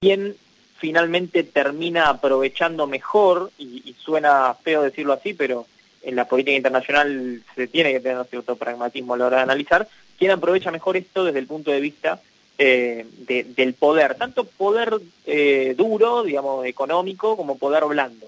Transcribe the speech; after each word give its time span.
quién 0.00 0.36
finalmente 0.78 1.42
termina 1.42 2.08
aprovechando 2.08 2.86
mejor, 2.86 3.50
y, 3.58 3.94
suena 3.98 4.54
feo 4.54 4.82
decirlo 4.82 5.12
así, 5.12 5.34
pero 5.34 5.66
en 6.02 6.16
la 6.16 6.26
política 6.26 6.56
internacional 6.56 7.42
se 7.54 7.66
tiene 7.66 7.92
que 7.92 8.00
tener 8.00 8.24
cierto 8.26 8.56
pragmatismo 8.56 9.14
a 9.14 9.16
la 9.18 9.26
hora 9.26 9.36
de 9.38 9.42
analizar, 9.42 9.88
quién 10.18 10.30
aprovecha 10.30 10.70
mejor 10.70 10.96
esto 10.96 11.24
desde 11.24 11.40
el 11.40 11.46
punto 11.46 11.70
de 11.70 11.80
vista 11.80 12.20
eh, 12.58 13.06
del 13.26 13.74
poder, 13.74 14.14
tanto 14.14 14.44
poder 14.44 15.00
eh, 15.26 15.74
duro, 15.76 16.22
digamos, 16.22 16.64
económico, 16.64 17.36
como 17.36 17.58
poder 17.58 17.84
blando. 17.84 18.26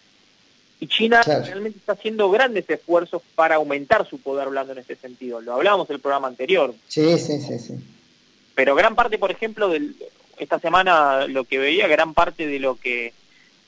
Y 0.80 0.86
China 0.86 1.22
realmente 1.22 1.78
está 1.78 1.92
haciendo 1.92 2.30
grandes 2.30 2.68
esfuerzos 2.68 3.22
para 3.34 3.56
aumentar 3.56 4.08
su 4.08 4.18
poder 4.18 4.48
blando 4.48 4.72
en 4.72 4.78
ese 4.78 4.96
sentido. 4.96 5.40
Lo 5.40 5.54
hablábamos 5.54 5.90
en 5.90 5.96
el 5.96 6.00
programa 6.00 6.28
anterior. 6.28 6.74
Sí, 6.88 7.18
sí, 7.18 7.38
sí, 7.40 7.58
sí. 7.58 7.74
Pero 8.54 8.74
gran 8.74 8.94
parte, 8.94 9.18
por 9.18 9.30
ejemplo, 9.30 9.68
del, 9.68 9.94
esta 10.44 10.58
semana 10.58 11.26
lo 11.26 11.44
que 11.44 11.58
veía, 11.58 11.86
gran 11.86 12.14
parte 12.14 12.46
de 12.46 12.58
lo 12.58 12.76
que 12.76 13.12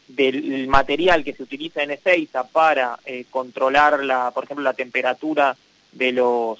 del 0.09 0.67
material 0.69 1.25
que 1.25 1.33
se 1.33 1.43
utiliza 1.43 1.83
en 1.83 1.93
Ezeiza 1.93 2.45
para 2.45 2.99
eh, 3.07 3.25
controlar 3.31 4.05
la, 4.05 4.31
por 4.31 4.45
ejemplo, 4.45 4.63
la 4.63 4.75
temperatura 4.75 5.57
de 5.93 6.13
los 6.13 6.59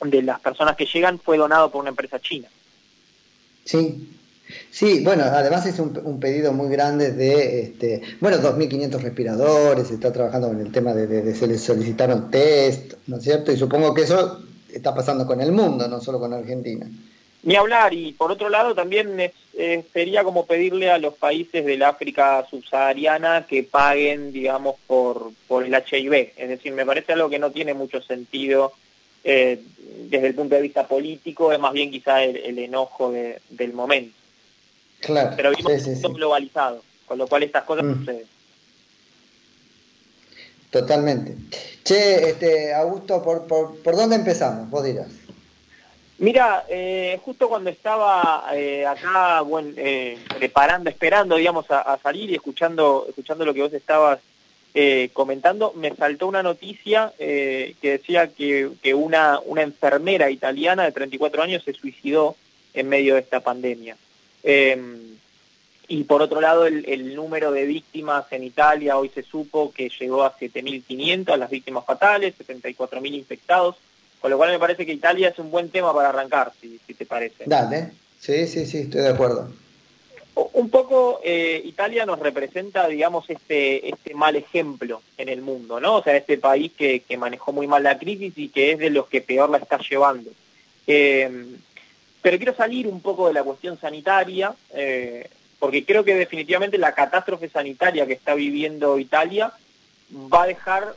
de 0.00 0.22
las 0.22 0.40
personas 0.40 0.76
que 0.76 0.86
llegan 0.86 1.18
fue 1.18 1.38
donado 1.38 1.70
por 1.70 1.80
una 1.80 1.90
empresa 1.90 2.20
china. 2.20 2.48
Sí, 3.64 4.16
Sí, 4.70 5.02
bueno, 5.02 5.24
además 5.24 5.66
es 5.66 5.78
un, 5.80 6.20
pedido 6.20 6.52
muy 6.52 6.68
grande 6.68 7.10
de, 7.10 7.62
este, 7.62 8.02
bueno, 8.20 8.36
2.500 8.36 9.00
respiradores, 9.00 9.88
se 9.88 9.94
está 9.94 10.12
trabajando 10.12 10.48
con 10.48 10.60
el 10.60 10.70
tema 10.70 10.94
de, 10.94 11.06
de, 11.06 11.34
se 11.34 11.48
les 11.48 11.62
solicitaron 11.62 12.30
test, 12.30 12.94
¿no 13.08 13.16
es 13.16 13.24
cierto? 13.24 13.50
Y 13.50 13.56
supongo 13.56 13.92
que 13.92 14.02
eso 14.02 14.42
está 14.72 14.94
pasando 14.94 15.26
con 15.26 15.40
el 15.40 15.50
mundo, 15.50 15.88
no 15.88 16.00
solo 16.00 16.20
con 16.20 16.32
Argentina. 16.32 16.88
Ni 17.46 17.54
hablar, 17.54 17.94
y 17.94 18.12
por 18.12 18.32
otro 18.32 18.48
lado 18.48 18.74
también 18.74 19.32
sería 19.92 20.24
como 20.24 20.46
pedirle 20.46 20.90
a 20.90 20.98
los 20.98 21.14
países 21.14 21.64
del 21.64 21.84
África 21.84 22.44
subsahariana 22.50 23.46
que 23.46 23.62
paguen, 23.62 24.32
digamos, 24.32 24.74
por, 24.88 25.30
por 25.46 25.62
el 25.62 25.72
HIV. 25.72 26.32
Es 26.36 26.48
decir, 26.48 26.72
me 26.72 26.84
parece 26.84 27.12
algo 27.12 27.30
que 27.30 27.38
no 27.38 27.52
tiene 27.52 27.72
mucho 27.72 28.02
sentido 28.02 28.72
eh, 29.22 29.62
desde 30.10 30.26
el 30.26 30.34
punto 30.34 30.56
de 30.56 30.62
vista 30.62 30.88
político, 30.88 31.52
es 31.52 31.60
más 31.60 31.72
bien 31.72 31.92
quizá 31.92 32.24
el, 32.24 32.58
enojo 32.58 33.12
del 33.12 33.72
momento. 33.72 34.16
Claro, 34.98 35.34
Pero 35.36 35.52
vimos 35.56 35.82
sí, 35.82 36.02
globalizado, 36.02 36.82
con 37.06 37.16
lo 37.16 37.28
cual 37.28 37.44
estas 37.44 37.62
cosas 37.62 37.84
mm. 37.84 37.98
suceden. 37.98 38.26
Totalmente. 40.70 41.36
Che, 41.84 42.30
este, 42.30 42.74
Augusto, 42.74 43.22
¿por, 43.22 43.46
por, 43.46 43.76
por 43.78 43.94
dónde 43.94 44.16
empezamos? 44.16 44.68
Vos 44.68 44.84
dirás. 44.84 45.25
Mira, 46.18 46.64
eh, 46.70 47.20
justo 47.22 47.46
cuando 47.48 47.68
estaba 47.68 48.46
eh, 48.54 48.86
acá, 48.86 49.42
bueno, 49.42 49.72
eh, 49.76 50.18
preparando, 50.38 50.88
esperando, 50.88 51.36
digamos, 51.36 51.70
a, 51.70 51.98
salir 52.02 52.30
y 52.30 52.34
escuchando, 52.34 53.04
escuchando 53.08 53.44
lo 53.44 53.52
que 53.52 53.62
vos 53.62 53.72
estabas 53.72 54.20
comentando, 55.14 55.72
me 55.74 55.94
saltó 55.94 56.26
una 56.26 56.42
noticia 56.42 57.10
que 57.16 57.74
decía 57.80 58.28
que, 58.28 58.92
una 58.92 59.62
enfermera 59.62 60.30
italiana 60.30 60.84
de 60.84 60.92
34 60.92 61.42
años 61.42 61.62
se 61.64 61.72
suicidó 61.72 62.36
en 62.74 62.90
medio 62.90 63.14
de 63.14 63.20
esta 63.20 63.40
pandemia. 63.40 63.96
Em, 64.42 65.16
y 65.88 66.04
por 66.04 66.20
otro 66.20 66.42
lado, 66.42 66.66
el, 66.66 66.84
el, 66.90 67.14
número 67.14 67.52
de 67.52 67.64
víctimas 67.64 68.30
en 68.32 68.44
Italia 68.44 68.98
hoy 68.98 69.08
se 69.08 69.22
supo 69.22 69.72
que 69.72 69.88
llegó 69.98 70.24
a 70.24 70.36
7.500 70.36 71.38
las 71.38 71.48
víctimas 71.48 71.86
fatales, 71.86 72.34
74.000 72.38 73.14
infectados. 73.14 73.76
Con 74.26 74.32
lo 74.32 74.38
cual 74.38 74.50
me 74.50 74.58
parece 74.58 74.84
que 74.84 74.92
Italia 74.92 75.28
es 75.28 75.38
un 75.38 75.52
buen 75.52 75.68
tema 75.70 75.94
para 75.94 76.08
arrancar, 76.08 76.50
si, 76.60 76.80
te 76.94 77.06
parece. 77.06 77.44
Dale, 77.46 77.92
sí, 78.18 78.48
sí, 78.48 78.66
sí, 78.66 78.78
estoy 78.78 79.02
de 79.02 79.10
acuerdo. 79.10 79.52
Un 80.34 80.68
poco 80.68 81.20
eh, 81.22 81.62
Italia 81.64 82.04
nos 82.04 82.18
representa, 82.18 82.88
digamos, 82.88 83.30
este, 83.30 83.88
este 83.88 84.14
mal 84.14 84.34
ejemplo 84.34 85.00
en 85.16 85.28
el 85.28 85.42
mundo, 85.42 85.78
¿no? 85.78 85.98
O 85.98 86.02
sea, 86.02 86.16
este 86.16 86.38
país 86.38 86.72
que, 86.76 87.02
que 87.02 87.16
manejó 87.16 87.52
muy 87.52 87.68
mal 87.68 87.84
la 87.84 88.00
crisis 88.00 88.32
y 88.34 88.48
que 88.48 88.72
es 88.72 88.80
de 88.80 88.90
los 88.90 89.06
que 89.06 89.20
peor 89.20 89.48
la 89.48 89.58
está 89.58 89.78
llevando. 89.78 90.32
Eh, 90.88 91.46
pero 92.20 92.36
quiero 92.36 92.56
salir 92.56 92.88
un 92.88 93.02
poco 93.02 93.28
de 93.28 93.34
la 93.34 93.44
cuestión 93.44 93.78
sanitaria, 93.78 94.56
eh, 94.74 95.30
porque 95.60 95.84
creo 95.84 96.02
que 96.02 96.16
definitivamente 96.16 96.78
la 96.78 96.96
catástrofe 96.96 97.48
sanitaria 97.48 98.08
que 98.08 98.14
está 98.14 98.34
viviendo 98.34 98.98
Italia 98.98 99.52
va 100.12 100.42
a 100.42 100.46
dejar 100.48 100.96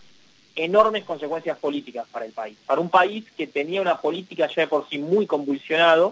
enormes 0.64 1.06
consecuencias 1.06 1.58
políticas 1.58 2.06
para 2.12 2.26
el 2.26 2.32
país. 2.32 2.58
Para 2.66 2.82
un 2.82 2.90
país 2.90 3.26
que 3.38 3.48
tenía 3.48 3.82
una 3.82 4.00
política 4.02 4.48
ya 4.48 4.64
de 4.64 4.68
por 4.68 4.88
sí 4.90 4.98
muy 4.98 5.26
convulsionado 5.26 6.12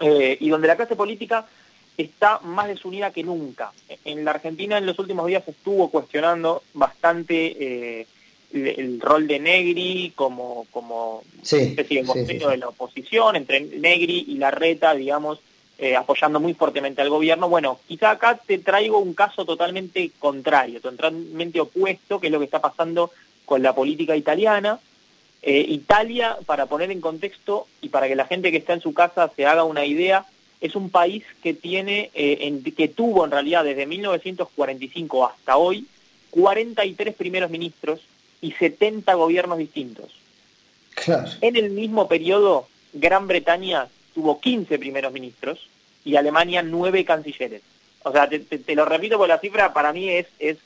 eh, 0.00 0.36
y 0.40 0.48
donde 0.48 0.68
la 0.68 0.76
clase 0.76 0.96
política 0.96 1.46
está 1.96 2.40
más 2.40 2.68
desunida 2.68 3.10
que 3.10 3.22
nunca. 3.22 3.72
En 4.04 4.24
la 4.24 4.32
Argentina 4.32 4.78
en 4.78 4.86
los 4.86 4.98
últimos 4.98 5.26
días 5.26 5.46
estuvo 5.46 5.90
cuestionando 5.90 6.62
bastante 6.74 7.56
eh, 8.00 8.06
el, 8.52 9.00
rol 9.00 9.26
de 9.26 9.40
Negri 9.40 10.12
como, 10.14 10.66
como 10.70 11.22
especie 11.42 12.02
de 12.02 12.38
de 12.38 12.56
la 12.56 12.68
oposición, 12.68 13.36
entre 13.36 13.60
Negri 13.60 14.24
y 14.28 14.36
Larreta, 14.36 14.94
digamos, 14.94 15.40
eh, 15.78 15.94
apoyando 15.94 16.40
muy 16.40 16.54
fuertemente 16.54 17.02
al 17.02 17.10
gobierno. 17.10 17.50
Bueno, 17.50 17.78
quizá 17.86 18.12
acá 18.12 18.40
te 18.46 18.58
traigo 18.58 18.98
un 18.98 19.12
caso 19.12 19.44
totalmente 19.44 20.10
contrario, 20.18 20.80
totalmente 20.80 21.60
opuesto, 21.60 22.18
que 22.18 22.28
es 22.28 22.32
lo 22.32 22.38
que 22.38 22.46
está 22.46 22.60
pasando 22.60 23.10
con 23.46 23.62
la 23.62 23.74
política 23.74 24.14
italiana. 24.14 24.78
Eh, 25.42 25.64
Italia, 25.68 26.36
para 26.44 26.66
poner 26.66 26.90
en 26.90 27.00
contexto 27.00 27.66
y 27.80 27.88
para 27.88 28.08
que 28.08 28.16
la 28.16 28.26
gente 28.26 28.50
que 28.50 28.58
está 28.58 28.74
en 28.74 28.82
su 28.82 28.92
casa 28.92 29.30
se 29.34 29.46
haga 29.46 29.64
una 29.64 29.86
idea, 29.86 30.26
es 30.60 30.74
un 30.74 30.90
país 30.90 31.24
que 31.42 31.54
tiene, 31.54 32.10
eh, 32.14 32.60
que 32.76 32.88
tuvo 32.88 33.24
en 33.24 33.30
realidad 33.30 33.64
desde 33.64 33.86
1945 33.86 35.26
hasta 35.26 35.56
hoy 35.56 35.86
43 36.30 37.14
primeros 37.14 37.50
ministros 37.50 38.00
y 38.42 38.52
70 38.52 39.14
gobiernos 39.14 39.58
distintos. 39.58 40.12
En 41.40 41.56
el 41.56 41.70
mismo 41.70 42.08
periodo, 42.08 42.68
Gran 42.92 43.28
Bretaña 43.28 43.88
tuvo 44.14 44.40
15 44.40 44.78
primeros 44.78 45.12
ministros 45.12 45.68
y 46.04 46.16
Alemania 46.16 46.62
9 46.62 47.04
cancilleres. 47.04 47.62
O 48.02 48.12
sea, 48.12 48.28
te, 48.28 48.74
lo 48.74 48.84
repito 48.84 49.18
porque 49.18 49.32
la 49.32 49.38
cifra 49.38 49.72
para 49.72 49.92
mí 49.92 50.08
es, 50.08 50.26
es 50.38 50.58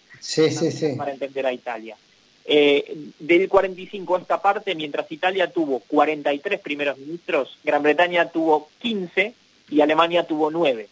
para 0.97 1.13
entender 1.13 1.47
a 1.47 1.53
Italia. 1.53 1.97
Eh, 2.45 3.13
del 3.19 3.49
45 3.49 4.17
a 4.17 4.21
esta 4.21 4.43
parte, 4.43 4.75
mientras 4.75 5.11
Italia 5.13 5.53
tuvo 5.53 5.81
43 5.81 6.61
primeros 6.61 6.99
ministros, 6.99 7.59
Gran 7.63 7.83
Bretaña 7.83 8.31
tuvo 8.31 8.69
15 8.81 9.35
y 9.71 9.81
Alemania 9.81 10.27
tuvo 10.27 10.51
9. 10.51 10.89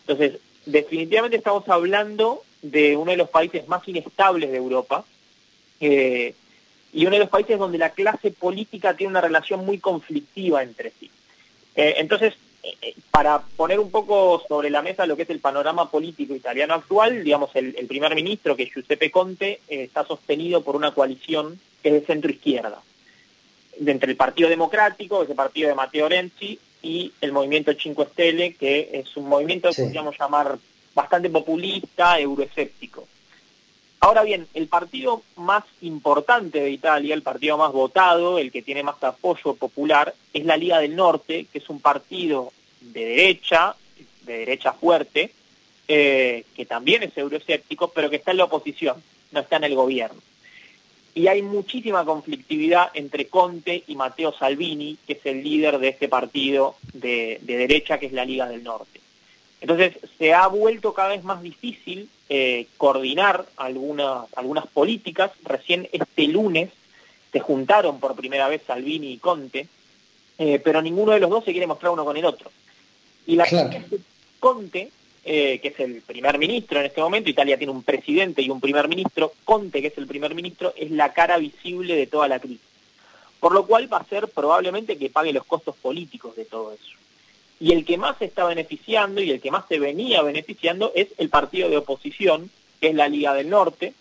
Entonces, 0.00 0.40
definitivamente 0.66 1.36
estamos 1.36 1.68
hablando 1.68 2.42
de 2.62 2.96
uno 2.96 3.10
de 3.10 3.16
los 3.16 3.28
países 3.28 3.66
más 3.68 3.86
inestables 3.86 4.50
de 4.50 4.56
Europa 4.56 5.04
eh, 5.80 6.34
y 6.92 7.06
uno 7.06 7.16
de 7.16 7.20
los 7.20 7.28
países 7.28 7.58
donde 7.58 7.78
la 7.78 7.90
clase 7.90 8.30
política 8.30 8.94
tiene 8.96 9.10
una 9.10 9.20
relación 9.20 9.64
muy 9.64 9.78
conflictiva 9.78 10.62
entre 10.62 10.92
sí. 10.98 11.10
Eh, 11.74 11.94
entonces, 11.98 12.34
para 13.10 13.40
poner 13.40 13.80
un 13.80 13.90
poco 13.90 14.42
sobre 14.48 14.70
la 14.70 14.82
mesa 14.82 15.06
lo 15.06 15.16
que 15.16 15.22
es 15.22 15.30
el 15.30 15.40
panorama 15.40 15.90
político 15.90 16.34
italiano 16.34 16.74
actual, 16.74 17.24
digamos, 17.24 17.50
el, 17.54 17.74
primer 17.86 18.14
ministro, 18.14 18.56
que 18.56 18.64
es 18.64 18.72
Giuseppe 18.72 19.10
Conte, 19.10 19.60
eh, 19.68 19.82
está 19.84 20.04
sostenido 20.04 20.62
por 20.62 20.76
una 20.76 20.94
coalición 20.94 21.58
que 21.82 21.88
es 21.88 21.94
de 21.94 22.06
centro-izquierda, 22.06 22.80
entre 23.84 24.10
el 24.10 24.16
Partido 24.16 24.48
Democrático, 24.48 25.22
ese 25.22 25.34
partido 25.34 25.68
de 25.68 25.74
Matteo 25.74 26.08
Renzi, 26.08 26.58
y 26.82 27.12
el 27.20 27.32
movimiento 27.32 27.72
Cinque 27.74 28.04
Stelle, 28.06 28.54
que 28.54 28.90
es 28.92 29.16
un 29.16 29.28
movimiento 29.28 29.70
que 29.70 29.82
podríamos 29.82 30.18
llamar 30.18 30.58
bastante 30.94 31.30
populista, 31.30 32.18
euroescéptico. 32.18 33.06
Ahora 34.04 34.24
bien, 34.24 34.48
el 34.54 34.66
partido 34.66 35.22
más 35.36 35.62
importante 35.80 36.60
de 36.60 36.72
Italia, 36.72 37.14
el 37.14 37.22
partido 37.22 37.56
más 37.56 37.70
votado, 37.70 38.40
el 38.40 38.50
que 38.50 38.60
tiene 38.60 38.82
más 38.82 39.00
apoyo 39.00 39.54
popular, 39.54 40.12
es 40.34 40.44
la 40.44 40.56
Liga 40.56 40.80
del 40.80 40.96
Norte, 40.96 41.46
que 41.52 41.58
es 41.58 41.70
un 41.70 41.78
partido 41.78 42.52
de 42.80 43.04
derecha, 43.04 43.76
de 44.22 44.38
derecha 44.38 44.72
fuerte, 44.72 45.30
eh, 45.86 46.44
que 46.56 46.66
también 46.66 47.04
es 47.04 47.16
euroescéptico, 47.16 47.92
pero 47.92 48.10
que 48.10 48.16
está 48.16 48.32
en 48.32 48.38
la 48.38 48.44
oposición, 48.44 49.00
no 49.30 49.38
está 49.38 49.58
en 49.58 49.64
el 49.64 49.76
gobierno. 49.76 50.20
Y 51.14 51.28
hay 51.28 51.42
muchísima 51.42 52.04
conflictividad 52.04 52.90
entre 52.94 53.28
Conte 53.28 53.84
y 53.86 53.94
Matteo 53.94 54.32
Salvini, 54.32 54.98
que 55.06 55.12
es 55.12 55.24
el 55.26 55.44
líder 55.44 55.78
de 55.78 55.88
este 55.90 56.08
partido 56.08 56.74
de 56.92 57.38
derecha, 57.44 57.98
que 57.98 58.06
es 58.06 58.12
la 58.12 58.24
Liga 58.24 58.48
del 58.48 58.64
Norte. 58.64 59.01
Entonces 59.62 59.96
se 60.18 60.34
ha 60.34 60.48
vuelto 60.48 60.92
cada 60.92 61.10
vez 61.10 61.22
más 61.22 61.40
difícil 61.40 62.08
eh, 62.28 62.66
coordinar 62.78 63.46
algunas, 63.56 64.26
algunas 64.34 64.66
políticas. 64.66 65.30
Recién 65.44 65.88
este 65.92 66.26
lunes 66.26 66.70
se 67.32 67.38
juntaron 67.38 68.00
por 68.00 68.16
primera 68.16 68.48
vez 68.48 68.62
Salvini 68.66 69.12
y 69.12 69.18
Conte, 69.18 69.68
eh, 70.38 70.60
pero 70.64 70.82
ninguno 70.82 71.12
de 71.12 71.20
los 71.20 71.30
dos 71.30 71.44
se 71.44 71.52
quiere 71.52 71.68
mostrar 71.68 71.92
uno 71.92 72.04
con 72.04 72.16
el 72.16 72.24
otro. 72.24 72.50
Y 73.24 73.36
la 73.36 73.44
claro. 73.44 73.70
es 73.70 73.84
que 73.84 73.98
Conte, 74.40 74.90
eh, 75.24 75.60
que 75.60 75.68
es 75.68 75.78
el 75.78 76.02
primer 76.02 76.38
ministro 76.38 76.80
en 76.80 76.86
este 76.86 77.00
momento, 77.00 77.30
Italia 77.30 77.56
tiene 77.56 77.72
un 77.72 77.84
presidente 77.84 78.42
y 78.42 78.50
un 78.50 78.60
primer 78.60 78.88
ministro, 78.88 79.32
Conte, 79.44 79.80
que 79.80 79.86
es 79.86 79.98
el 79.98 80.08
primer 80.08 80.34
ministro, 80.34 80.74
es 80.76 80.90
la 80.90 81.12
cara 81.12 81.38
visible 81.38 81.94
de 81.94 82.08
toda 82.08 82.26
la 82.26 82.40
crisis. 82.40 82.66
Por 83.38 83.54
lo 83.54 83.64
cual 83.64 83.92
va 83.92 83.98
a 83.98 84.04
ser 84.06 84.26
probablemente 84.26 84.98
que 84.98 85.08
pague 85.08 85.32
los 85.32 85.44
costos 85.44 85.76
políticos 85.76 86.34
de 86.34 86.46
todo 86.46 86.72
eso. 86.72 87.01
Y 87.62 87.70
el 87.70 87.84
que 87.84 87.96
más 87.96 88.18
se 88.18 88.24
está 88.24 88.44
beneficiando 88.44 89.20
y 89.20 89.30
el 89.30 89.40
que 89.40 89.52
más 89.52 89.66
se 89.68 89.78
venía 89.78 90.20
beneficiando 90.22 90.90
es 90.96 91.06
el 91.16 91.28
partido 91.28 91.70
de 91.70 91.76
oposición, 91.76 92.50
que 92.80 92.88
es 92.88 92.94
la 92.96 93.06
Liga 93.06 93.34
del 93.34 93.48
Norte, 93.50 93.94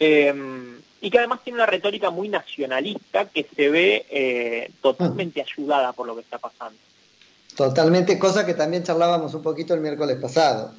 em, 0.00 0.80
y 1.00 1.08
que 1.08 1.18
además 1.18 1.38
tiene 1.44 1.58
una 1.58 1.66
retórica 1.66 2.10
muy 2.10 2.28
nacionalista 2.28 3.26
que 3.26 3.46
se 3.54 3.68
ve 3.68 4.06
eh, 4.10 4.72
totalmente 4.82 5.40
ayudada 5.40 5.92
por 5.92 6.08
lo 6.08 6.16
que 6.16 6.22
está 6.22 6.38
pasando. 6.38 6.76
Totalmente, 7.54 8.18
cosa 8.18 8.44
que 8.44 8.54
también 8.54 8.82
charlábamos 8.82 9.32
un 9.34 9.42
poquito 9.42 9.72
el 9.72 9.82
miércoles 9.82 10.18
pasado. 10.20 10.72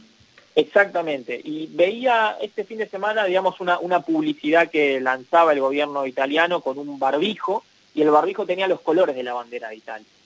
Exactamente, 0.53 1.39
y 1.41 1.67
veía 1.67 2.35
este 2.41 2.65
fin 2.65 2.79
de 2.79 2.89
semana, 2.89 3.23
digamos, 3.23 3.61
una, 3.61 3.79
una 3.79 4.01
publicidad 4.01 4.69
que 4.69 4.99
lanzaba 4.99 5.53
el 5.53 5.61
gobierno 5.61 6.05
italiano 6.05 6.59
con 6.59 6.77
un 6.77 6.99
barbijo, 6.99 7.63
y 7.95 8.01
el 8.01 8.11
barbijo 8.11 8.45
tenía 8.45 8.67
los 8.67 8.81
colores 8.81 9.15
de 9.15 9.23
la 9.23 9.33
bandera 9.33 9.69
de 9.69 9.77
Italia. 9.77 10.16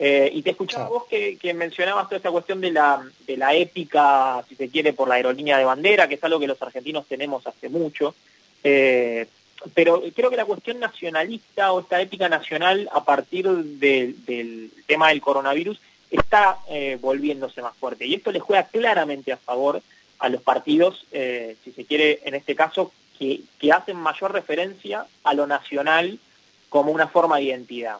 Eh, 0.00 0.30
y 0.32 0.42
te 0.42 0.50
escuchaba 0.50 0.88
vos 0.88 1.04
que, 1.06 1.36
mencionabas 1.54 2.04
toda 2.06 2.18
esta 2.18 2.30
cuestión 2.30 2.60
de 2.60 2.70
la, 2.70 3.04
de 3.26 3.36
la 3.36 3.52
épica, 3.54 4.44
si 4.48 4.54
se 4.54 4.68
quiere, 4.68 4.92
por 4.92 5.08
la 5.08 5.16
aerolínea 5.16 5.58
de 5.58 5.64
bandera, 5.64 6.06
que 6.06 6.14
es 6.14 6.24
algo 6.24 6.38
que 6.38 6.46
los 6.46 6.62
argentinos 6.62 7.06
tenemos 7.06 7.44
hace 7.46 7.68
mucho. 7.68 8.14
Eh, 8.62 9.26
pero 9.74 10.00
creo 10.14 10.30
que 10.30 10.36
la 10.36 10.44
cuestión 10.44 10.78
nacionalista 10.78 11.72
o 11.72 11.80
esta 11.80 12.00
épica 12.00 12.28
nacional 12.28 12.88
a 12.92 13.04
partir 13.04 13.48
del 13.48 14.70
tema 14.86 15.08
del 15.08 15.20
coronavirus 15.20 15.80
está 16.12 16.58
eh, 16.70 16.96
volviéndose 17.00 17.60
más 17.60 17.76
fuerte. 17.76 18.06
Y 18.06 18.14
esto 18.14 18.30
le 18.30 18.38
juega 18.38 18.68
claramente 18.68 19.32
a 19.32 19.36
favor 19.36 19.82
a 20.20 20.28
los 20.28 20.42
partidos, 20.42 21.06
si 21.10 21.72
se 21.72 21.84
quiere, 21.84 22.20
en 22.24 22.34
este 22.34 22.56
caso, 22.56 22.92
que, 23.18 23.40
que 23.60 23.72
hacen 23.72 23.96
mayor 23.96 24.32
referencia 24.32 25.06
a 25.22 25.34
lo 25.34 25.46
nacional 25.46 26.18
como 26.68 26.90
una 26.90 27.06
forma 27.06 27.36
de 27.36 27.44
identidad 27.44 27.98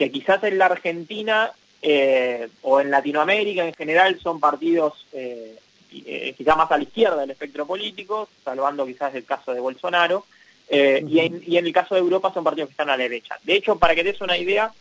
que 0.00 0.10
quizás 0.10 0.42
en 0.44 0.56
la 0.56 0.64
Argentina 0.64 1.52
eh, 1.82 2.48
o 2.62 2.80
en 2.80 2.90
Latinoamérica 2.90 3.66
en 3.66 3.74
general 3.74 4.18
son 4.18 4.40
partidos 4.40 5.06
eh, 5.12 5.58
eh, 5.92 6.34
quizás 6.38 6.56
más 6.56 6.72
a 6.72 6.78
la 6.78 6.84
izquierda 6.84 7.20
del 7.20 7.32
espectro 7.32 7.66
político, 7.66 8.26
salvando 8.42 8.86
quizás 8.86 9.14
el 9.14 9.26
caso 9.26 9.52
de 9.52 9.60
Bolsonaro, 9.60 10.24
y, 10.70 11.18
en, 11.18 11.66
el 11.66 11.72
caso 11.74 11.96
de 11.96 12.00
Europa 12.00 12.32
son 12.32 12.44
partidos 12.44 12.68
que 12.68 12.72
están 12.72 12.88
a 12.88 12.96
la 12.96 13.02
derecha. 13.02 13.38
De 13.42 13.56
hecho, 13.56 13.76
para 13.76 13.94
que 13.94 14.02
te 14.02 14.12
des 14.12 14.20
una 14.22 14.38
idea... 14.38 14.72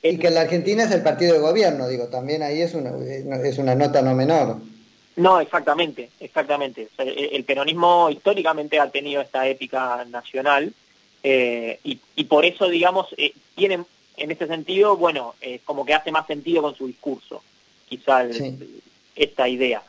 Y 0.00 0.16
que 0.18 0.28
en 0.28 0.34
la 0.34 0.42
Argentina 0.42 0.84
es 0.84 0.92
el 0.92 1.02
partido 1.02 1.32
de 1.32 1.40
gobierno, 1.40 1.88
digo, 1.88 2.06
también 2.06 2.44
ahí 2.44 2.60
es 2.60 2.74
una, 2.74 2.92
es 3.42 3.58
una 3.58 3.74
nota 3.74 4.00
no 4.00 4.14
menor. 4.14 4.58
No, 5.16 5.40
exactamente, 5.40 6.10
exactamente. 6.20 6.88
El 6.98 7.42
peronismo 7.42 8.10
históricamente 8.10 8.78
ha 8.78 8.90
tenido 8.90 9.22
esta 9.22 9.48
épica 9.48 10.04
nacional 10.04 10.72
y, 11.24 11.98
y, 12.14 12.24
por 12.24 12.44
eso, 12.44 12.68
digamos, 12.68 13.08
tiene 13.56 13.84
en 14.16 14.30
ese 14.30 14.46
sentido, 14.46 14.96
bueno, 14.96 15.34
eh, 15.40 15.60
como 15.64 15.84
que 15.84 15.94
hace 15.94 16.12
más 16.12 16.26
sentido 16.26 16.62
con 16.62 16.74
su 16.74 16.86
discurso, 16.86 17.42
quizá 17.88 18.26
esta 19.16 19.48
idea. 19.48 19.82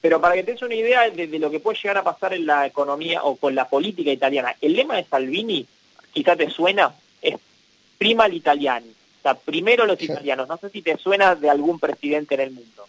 Pero 0.00 0.20
para 0.20 0.34
que 0.34 0.44
te 0.44 0.52
des 0.52 0.62
una 0.62 0.74
idea 0.74 1.10
de, 1.10 1.26
lo 1.38 1.50
que 1.50 1.60
puede 1.60 1.78
llegar 1.78 1.98
a 1.98 2.04
pasar 2.04 2.34
en 2.34 2.46
la 2.46 2.66
economía 2.66 3.24
o 3.24 3.36
con 3.36 3.54
la 3.54 3.68
política 3.68 4.12
italiana, 4.12 4.54
el 4.60 4.74
lema 4.74 4.96
de 4.96 5.04
Salvini, 5.04 5.66
quizá 6.12 6.36
te 6.36 6.50
suena, 6.50 6.94
es 7.20 7.34
prima 7.98 8.28
l'italiani, 8.28 8.88
o 8.88 9.22
sea, 9.22 9.34
primero 9.34 9.86
los 9.86 10.00
italianos. 10.00 10.48
No 10.48 10.56
sé 10.58 10.70
si 10.70 10.82
te 10.82 10.96
suena 10.98 11.34
de 11.34 11.50
algún 11.50 11.80
presidente 11.80 12.34
en 12.34 12.40
el 12.40 12.50
mundo. 12.52 12.86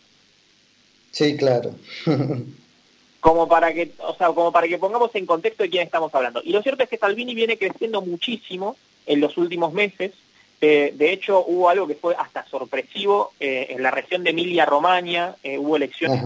Sí, 1.12 1.36
claro. 1.36 1.74
como 3.20 3.48
para 3.48 3.74
que, 3.74 3.92
o 4.00 4.16
sea, 4.16 4.28
como 4.28 4.52
para 4.52 4.68
que 4.68 4.78
pongamos 4.78 5.14
en 5.16 5.26
contexto 5.26 5.64
de 5.64 5.70
quién 5.70 5.84
estamos 5.84 6.14
hablando. 6.14 6.42
Y 6.44 6.52
lo 6.52 6.62
cierto 6.62 6.84
es 6.84 6.90
que 6.90 6.98
Salvini 6.98 7.34
viene 7.34 7.58
creciendo 7.58 8.02
muchísimo 8.02 8.78
en 9.06 9.22
los 9.22 9.38
últimos 9.38 9.74
meses, 9.74 10.12
eh, 10.60 10.94
de 10.96 11.14
hecho, 11.14 11.44
hubo 11.46 11.70
algo 11.70 11.88
que 11.88 11.96
fue 11.96 12.16
hasta 12.16 12.46
sorpresivo. 12.46 13.34
Eh, 13.40 13.68
en 13.70 13.84
la 13.84 13.92
región 13.92 14.24
de 14.24 14.32
Emilia-Romagna 14.32 15.36
eh, 15.44 15.58
hubo 15.58 15.76
elecciones 15.76 16.22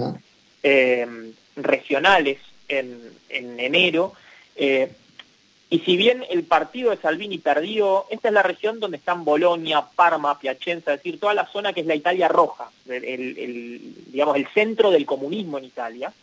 regionales 1.55 2.37
en, 2.67 3.11
enero. 3.29 4.13
y 4.57 5.79
si 5.79 5.97
bien 5.97 6.23
el 6.29 6.43
partido 6.43 6.91
de 6.91 6.97
Salvini 6.97 7.39
perdió, 7.39 8.05
esta 8.09 8.27
es 8.27 8.33
la 8.33 8.43
región 8.43 8.79
donde 8.79 8.97
están 8.97 9.25
Bolonia, 9.25 9.81
Parma, 9.95 10.39
Piacenza, 10.39 10.93
es 10.93 10.99
decir, 10.99 11.19
toda 11.19 11.33
la 11.33 11.47
zona 11.47 11.73
que 11.73 11.81
es 11.81 11.87
la 11.87 11.95
Italia 11.95 12.27
roja, 12.27 12.69
el, 12.87 13.95
digamos, 14.07 14.37
el 14.37 14.47
centro 14.53 14.91
del 14.91 15.05
comunismo 15.05 15.57
en 15.57 15.65
Italia. 15.65 16.13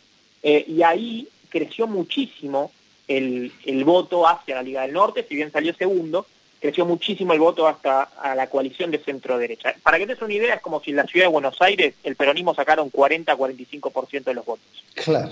y 0.41 0.81
ahí 0.81 1.27
creció 1.49 1.85
muchísimo 1.85 2.71
el, 3.07 3.51
el 3.65 3.83
voto 3.83 4.27
hacia 4.27 4.55
la 4.55 4.63
Liga 4.63 4.81
del 4.83 4.93
Norte, 4.93 5.25
si 5.27 5.35
bien 5.35 5.51
salió 5.51 5.73
segundo, 5.73 6.25
creció 6.59 6.85
muchísimo 6.85 7.33
el 7.33 7.39
voto 7.39 7.67
hasta 7.67 8.03
a 8.03 8.35
la 8.35 8.47
coalición 8.47 8.91
de 8.91 8.99
centro-derecha. 8.99 9.75
Para 9.81 9.97
que 9.97 10.05
te 10.05 10.13
des 10.13 10.21
una 10.21 10.33
idea, 10.33 10.55
es 10.55 10.61
como 10.61 10.81
si 10.81 10.91
en 10.91 10.97
la 10.97 11.05
ciudad 11.05 11.25
de 11.25 11.31
Buenos 11.31 11.61
Aires 11.61 11.95
el 12.03 12.15
peronismo 12.15 12.53
sacaron 12.53 12.91
40-45% 12.91 14.23
de 14.25 14.33
los 14.33 14.45
votos. 14.45 14.65
Claro. 14.95 15.31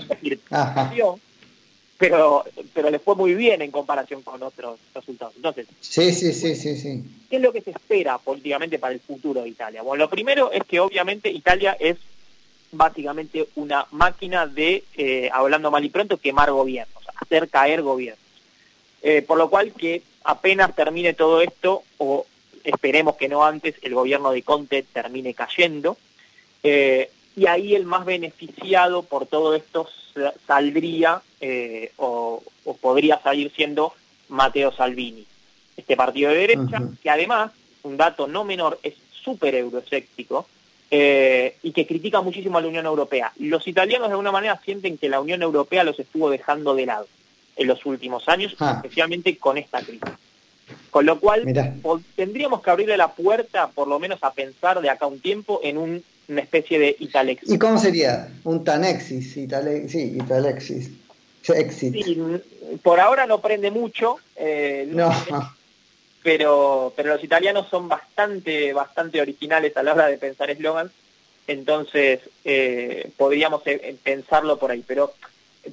pero, 1.98 2.44
pero 2.72 2.90
le 2.90 2.98
fue 2.98 3.14
muy 3.16 3.34
bien 3.34 3.60
en 3.60 3.70
comparación 3.70 4.22
con 4.22 4.42
otros 4.42 4.78
resultados. 4.94 5.34
Entonces, 5.36 5.66
sí, 5.80 6.12
sí, 6.12 6.32
sí, 6.32 6.54
sí, 6.54 6.76
sí. 6.76 7.04
¿qué 7.28 7.36
es 7.36 7.42
lo 7.42 7.52
que 7.52 7.60
se 7.60 7.70
espera 7.70 8.18
políticamente 8.18 8.78
para 8.78 8.94
el 8.94 9.00
futuro 9.00 9.42
de 9.42 9.48
Italia? 9.48 9.82
Bueno, 9.82 10.04
lo 10.04 10.10
primero 10.10 10.50
es 10.52 10.62
que 10.64 10.80
obviamente 10.80 11.30
Italia 11.30 11.76
es 11.78 11.96
básicamente 12.70 13.48
una 13.56 13.86
máquina 13.90 14.46
de, 14.46 14.84
eh, 14.96 15.28
hablando 15.32 15.70
mal 15.70 15.84
y 15.84 15.88
pronto, 15.88 16.18
quemar 16.18 16.50
gobiernos, 16.50 17.02
hacer 17.16 17.48
caer 17.48 17.82
gobiernos. 17.82 18.24
Eh, 19.02 19.22
por 19.22 19.38
lo 19.38 19.48
cual 19.48 19.72
que 19.72 20.02
apenas 20.28 20.76
termine 20.76 21.14
todo 21.14 21.40
esto, 21.40 21.84
o 21.96 22.26
esperemos 22.62 23.16
que 23.16 23.30
no 23.30 23.46
antes, 23.46 23.76
el 23.80 23.94
gobierno 23.94 24.30
de 24.30 24.42
Conte 24.42 24.82
termine 24.82 25.32
cayendo, 25.32 25.96
eh, 26.62 27.10
y 27.34 27.46
ahí 27.46 27.74
el 27.74 27.86
más 27.86 28.04
beneficiado 28.04 29.04
por 29.04 29.24
todo 29.24 29.54
esto 29.54 29.88
saldría 30.46 31.22
eh, 31.40 31.92
o, 31.96 32.42
podría 32.82 33.18
salir 33.22 33.50
siendo 33.56 33.94
Matteo 34.28 34.70
Salvini, 34.70 35.24
este 35.78 35.96
partido 35.96 36.30
de 36.30 36.36
derecha, 36.36 36.82
que 37.02 37.08
además, 37.08 37.52
un 37.82 37.96
dato 37.96 38.26
no 38.28 38.44
menor, 38.44 38.78
es 38.82 38.96
súper 39.24 39.54
euroescéptico, 39.54 40.46
y 40.90 41.72
que 41.72 41.86
critica 41.86 42.20
muchísimo 42.20 42.58
a 42.58 42.60
la 42.60 42.68
Unión 42.68 42.84
Europea. 42.84 43.32
Los 43.38 43.66
italianos 43.66 44.08
de 44.08 44.12
alguna 44.12 44.32
manera 44.32 44.60
sienten 44.62 44.98
que 44.98 45.08
la 45.08 45.20
Unión 45.20 45.40
Europea 45.40 45.84
los 45.84 45.98
estuvo 45.98 46.28
dejando 46.28 46.74
de 46.74 46.84
lado 46.84 47.06
en 47.58 47.66
los 47.66 47.84
últimos 47.84 48.28
años, 48.28 48.54
ah. 48.60 48.74
especialmente 48.76 49.36
con 49.36 49.58
esta 49.58 49.80
crisis. 49.80 50.08
Con 50.90 51.06
lo 51.06 51.18
cual, 51.18 51.44
tendríamos 52.14 52.62
que 52.62 52.70
abrirle 52.70 52.96
la 52.96 53.12
puerta, 53.12 53.68
por 53.68 53.88
lo 53.88 53.98
menos 53.98 54.18
a 54.22 54.32
pensar 54.32 54.80
de 54.80 54.88
acá 54.90 55.06
un 55.06 55.20
tiempo, 55.20 55.60
en 55.62 55.78
una 55.78 56.40
especie 56.40 56.78
de 56.78 56.96
Italexis. 56.98 57.50
¿Y 57.50 57.58
cómo 57.58 57.78
sería? 57.78 58.28
Un 58.44 58.64
Tanexis, 58.64 59.32
sí, 59.32 59.42
Italexis. 59.42 60.90
por 62.82 63.00
ahora 63.00 63.26
no 63.26 63.40
prende 63.40 63.70
mucho, 63.70 64.16
eh, 64.36 64.88
no. 64.90 65.10
pero, 66.22 66.92
pero 66.96 67.14
los 67.14 67.24
italianos 67.24 67.68
son 67.70 67.88
bastante, 67.88 68.72
bastante 68.72 69.20
originales 69.20 69.76
a 69.76 69.82
la 69.82 69.94
hora 69.94 70.06
de 70.08 70.18
pensar 70.18 70.50
eslogans, 70.50 70.92
entonces 71.46 72.20
eh, 72.44 73.10
podríamos 73.16 73.62
eh, 73.66 73.96
pensarlo 74.02 74.58
por 74.58 74.70
ahí. 74.70 74.84
Pero 74.86 75.14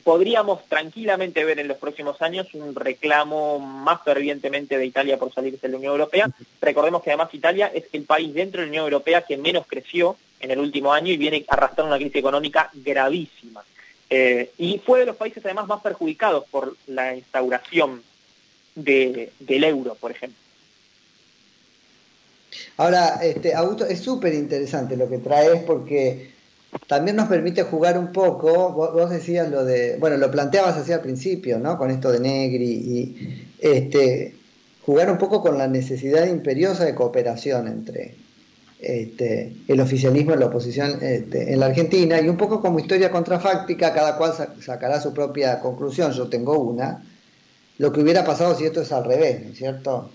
podríamos 0.04 0.66
tranquilamente 0.66 1.44
ver 1.44 1.60
en 1.60 1.68
los 1.68 1.78
próximos 1.78 2.22
años 2.22 2.54
un 2.54 2.76
reclamo 2.76 3.60
más 3.60 4.02
fervientemente 4.04 4.78
de 4.78 4.86
Italia 4.86 5.18
por 5.18 5.34
salirse 5.34 5.68
de 5.68 5.72
la 5.72 5.78
Unión 5.78 5.92
Europea. 5.94 6.30
Recordemos 6.62 7.04
que 7.04 7.12
además 7.12 7.34
Italia 7.34 7.72
es 7.74 7.86
el 7.94 8.04
país 8.04 8.34
dentro 8.34 8.62
de 8.62 8.68
la 8.68 8.72
Unión 8.72 8.84
Europea 8.86 9.22
que 9.22 9.38
menos 9.38 9.66
creció 9.68 10.18
en 10.40 10.52
el 10.52 10.60
último 10.60 10.94
año 10.94 11.12
y 11.12 11.18
viene 11.18 11.46
arrastrando 11.48 11.90
una 11.90 11.98
crisis 11.98 12.18
económica 12.18 12.70
gravísima. 12.74 13.64
Eh, 14.10 14.52
y 14.58 14.80
fue 14.80 15.00
de 15.00 15.08
los 15.08 15.16
países 15.16 15.44
además 15.46 15.68
más 15.68 15.82
perjudicados 15.82 16.46
por 16.50 16.76
la 16.88 17.16
instauración 17.16 18.04
del 18.76 19.32
euro, 19.64 19.96
por 19.96 20.12
ejemplo. 20.12 20.38
Ahora, 22.78 23.20
este, 23.24 23.54
Augusto, 23.54 23.86
es 23.86 24.02
súper 24.02 24.34
interesante 24.34 24.96
lo 24.98 25.10
que 25.10 25.18
traes 25.18 25.64
porque 25.64 26.35
también 26.88 27.16
nos 27.16 27.28
permite 27.28 27.64
jugar 27.64 27.98
un 27.98 28.12
poco, 28.12 28.72
vos, 28.72 29.10
decías 29.10 29.50
lo 29.50 29.64
de, 29.64 29.98
bueno, 30.00 30.18
lo 30.18 30.30
planteabas 30.32 30.78
así 30.78 30.92
al 30.92 31.02
principio, 31.02 31.60
¿no? 31.60 31.78
Con 31.78 31.92
esto 31.92 32.12
de 32.12 32.20
Negri 32.20 32.72
y 32.72 33.48
este, 33.60 34.36
jugar 34.86 35.12
un 35.12 35.18
poco 35.18 35.42
con 35.42 35.58
la 35.58 35.68
necesidad 35.68 36.28
imperiosa 36.28 36.86
de 36.86 36.96
cooperación 36.96 37.68
entre 37.68 38.16
este, 38.80 39.56
el 39.68 39.80
oficialismo 39.80 40.34
y 40.34 40.38
la 40.38 40.48
oposición 40.48 41.00
este, 41.02 41.54
en 41.54 41.60
la 41.60 41.68
Argentina 41.68 42.20
y 42.22 42.30
un 42.30 42.38
poco 42.38 42.62
como 42.62 42.80
historia 42.80 43.10
contrafáctica, 43.10 43.94
cada 43.94 44.18
cual 44.18 44.34
sacará 44.62 45.02
su 45.02 45.14
propia 45.14 45.60
conclusión, 45.60 46.12
yo 46.12 46.28
tengo 46.28 46.60
una, 46.60 47.04
lo 47.78 47.92
que 47.92 48.02
hubiera 48.02 48.24
pasado 48.24 48.56
si 48.56 48.66
esto 48.66 48.82
es 48.82 48.92
al 48.92 49.06
revés, 49.06 49.44
¿no 49.44 49.52
es 49.52 49.58
cierto? 49.58 50.10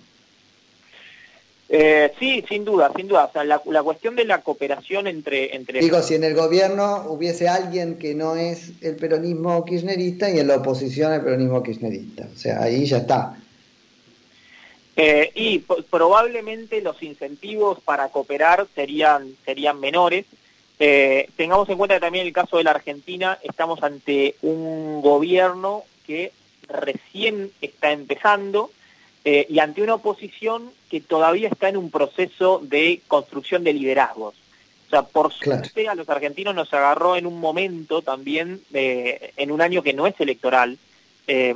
Eh, 1.72 2.12
sí, 2.18 2.44
sin 2.48 2.64
duda, 2.64 2.90
sin 2.96 3.06
duda. 3.06 3.26
O 3.26 3.32
sea, 3.32 3.44
la, 3.44 3.82
cuestión 3.82 4.16
de 4.16 4.24
la 4.24 4.42
cooperación 4.42 5.06
entre, 5.06 5.54
entre... 5.54 5.78
Digo, 5.78 6.02
si 6.02 6.16
en 6.16 6.24
el 6.24 6.34
gobierno 6.34 7.04
hubiese 7.08 7.48
alguien 7.48 7.96
que 7.96 8.12
no 8.12 8.34
es 8.34 8.72
el 8.80 8.96
peronismo 8.96 9.64
kirchnerista 9.64 10.28
y 10.28 10.40
en 10.40 10.48
la 10.48 10.56
oposición 10.56 11.12
el 11.12 11.22
peronismo 11.22 11.62
kirchnerista. 11.62 12.26
O 12.34 12.36
sea, 12.36 12.60
ahí 12.62 12.84
ya 12.86 12.98
está. 12.98 13.36
Eh, 14.96 15.30
y 15.36 15.60
probablemente 15.60 16.80
los 16.80 17.00
incentivos 17.04 17.78
para 17.80 18.08
cooperar 18.08 18.66
serían, 18.74 19.36
serían 19.44 19.78
menores. 19.78 20.26
Eh, 20.80 21.28
tengamos 21.36 21.68
en 21.68 21.78
cuenta 21.78 21.94
que 21.94 22.00
también 22.00 22.22
en 22.22 22.28
el 22.28 22.34
caso 22.34 22.56
de 22.56 22.64
la 22.64 22.72
Argentina 22.72 23.38
estamos 23.44 23.80
ante 23.84 24.34
un 24.42 25.00
gobierno 25.02 25.84
que 26.04 26.32
recién 26.68 27.52
está 27.60 27.92
empezando 27.92 28.70
eh, 29.24 29.46
y 29.48 29.58
ante 29.58 29.82
una 29.82 29.94
oposición 29.94 30.70
que 30.90 31.00
todavía 31.00 31.48
está 31.48 31.68
en 31.68 31.76
un 31.76 31.90
proceso 31.90 32.60
de 32.62 33.00
construcción 33.08 33.64
de 33.64 33.72
liderazgos. 33.72 34.34
O 34.86 34.90
sea, 34.90 35.02
por 35.02 35.32
suerte 35.32 35.88
a 35.88 35.94
los 35.94 36.08
argentinos 36.08 36.54
nos 36.54 36.72
agarró 36.74 37.16
en 37.16 37.26
un 37.26 37.38
momento 37.38 38.02
también, 38.02 38.60
en 38.72 39.52
un 39.52 39.60
año 39.60 39.84
que 39.84 39.92
no 39.92 40.08
es 40.08 40.20
electoral, 40.20 40.78
eh, 41.32 41.54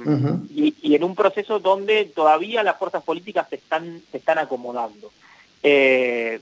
y, 0.55 0.95
en 0.95 1.03
un 1.03 1.17
proceso 1.17 1.59
donde 1.59 2.05
todavía 2.05 2.63
las 2.63 2.79
fuerzas 2.79 3.03
políticas 3.03 3.49
se 3.49 3.57
están, 3.57 4.03
se 4.13 4.19
están 4.19 4.39
acomodando. 4.39 5.11
Eh, 5.65 6.39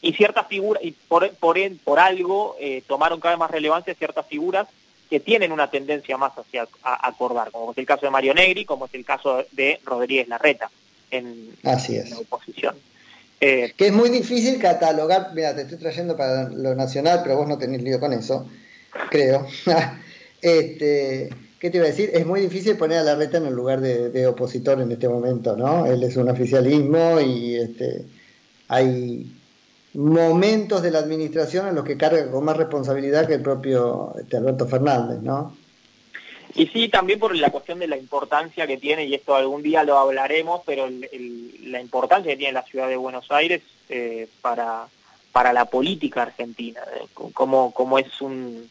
y 0.00 0.12
ciertas 0.14 0.48
figuras, 0.48 0.82
y 0.82 0.90
por, 0.90 1.30
por, 1.36 1.56
por 1.84 2.00
algo 2.00 2.56
eh, 2.58 2.82
tomaron 2.88 3.20
cada 3.20 3.34
vez 3.34 3.38
más 3.38 3.52
relevancia 3.52 3.94
ciertas 3.94 4.26
figuras 4.26 4.66
que 5.12 5.20
tienen 5.20 5.52
una 5.52 5.68
tendencia 5.68 6.16
más 6.16 6.32
hacia 6.38 6.66
acordar, 6.82 7.50
como 7.50 7.72
es 7.72 7.76
el 7.76 7.84
caso 7.84 8.06
de 8.06 8.10
Mario 8.10 8.32
Negri, 8.32 8.64
como 8.64 8.86
es 8.86 8.94
el 8.94 9.04
caso 9.04 9.44
de 9.52 9.78
Rodríguez 9.84 10.26
Larreta 10.26 10.70
en, 11.10 11.50
Así 11.64 11.96
es. 11.96 12.08
la 12.08 12.18
oposición. 12.20 12.74
que 13.38 13.74
es 13.76 13.92
muy 13.92 14.08
difícil 14.08 14.58
catalogar, 14.58 15.32
mira, 15.34 15.54
te 15.54 15.62
estoy 15.62 15.76
trayendo 15.76 16.16
para 16.16 16.48
lo 16.48 16.74
nacional, 16.74 17.20
pero 17.22 17.36
vos 17.36 17.46
no 17.46 17.58
tenés 17.58 17.82
lío 17.82 18.00
con 18.00 18.14
eso, 18.14 18.48
creo. 19.10 19.46
este, 20.40 21.28
¿Qué 21.60 21.68
te 21.68 21.76
iba 21.76 21.84
a 21.84 21.90
decir? 21.90 22.10
Es 22.14 22.24
muy 22.24 22.40
difícil 22.40 22.78
poner 22.78 23.00
a 23.00 23.02
la 23.02 23.14
reta 23.14 23.36
en 23.36 23.44
el 23.44 23.54
lugar 23.54 23.82
de, 23.82 24.26
opositor 24.26 24.80
en 24.80 24.92
este 24.92 25.10
momento, 25.10 25.58
¿no? 25.58 25.84
Él 25.84 26.02
es 26.04 26.16
un 26.16 26.30
oficialismo 26.30 27.20
y 27.20 27.56
este, 27.56 28.06
hay 28.68 29.30
momentos 29.94 30.82
de 30.82 30.90
la 30.90 31.00
administración 31.00 31.68
en 31.68 31.74
los 31.74 31.84
que 31.84 31.96
carga 31.96 32.30
con 32.30 32.44
más 32.44 32.56
responsabilidad 32.56 33.26
que 33.26 33.34
el 33.34 33.42
propio 33.42 34.14
este, 34.18 34.36
Alberto 34.36 34.66
Fernández, 34.66 35.20
¿no? 35.22 35.56
Y 36.54 36.66
sí, 36.66 36.88
también 36.88 37.18
por 37.18 37.34
la 37.34 37.50
cuestión 37.50 37.78
de 37.78 37.86
la 37.86 37.96
importancia 37.96 38.66
que 38.66 38.76
tiene, 38.76 39.06
y 39.06 39.14
esto 39.14 39.34
algún 39.34 39.62
día 39.62 39.84
lo 39.84 39.98
hablaremos, 39.98 40.60
pero 40.66 40.86
la 41.64 41.80
importancia 41.80 42.32
que 42.32 42.36
tiene 42.36 42.52
la 42.52 42.62
ciudad 42.62 42.88
de 42.88 42.96
Buenos 42.96 43.30
Aires 43.30 43.62
eh, 43.88 44.28
para, 44.42 44.86
para 45.32 45.54
la 45.54 45.64
política 45.64 46.22
argentina, 46.22 46.80
eh, 46.94 47.06
como, 47.32 47.72
como 47.72 47.98
es 47.98 48.20
un 48.20 48.68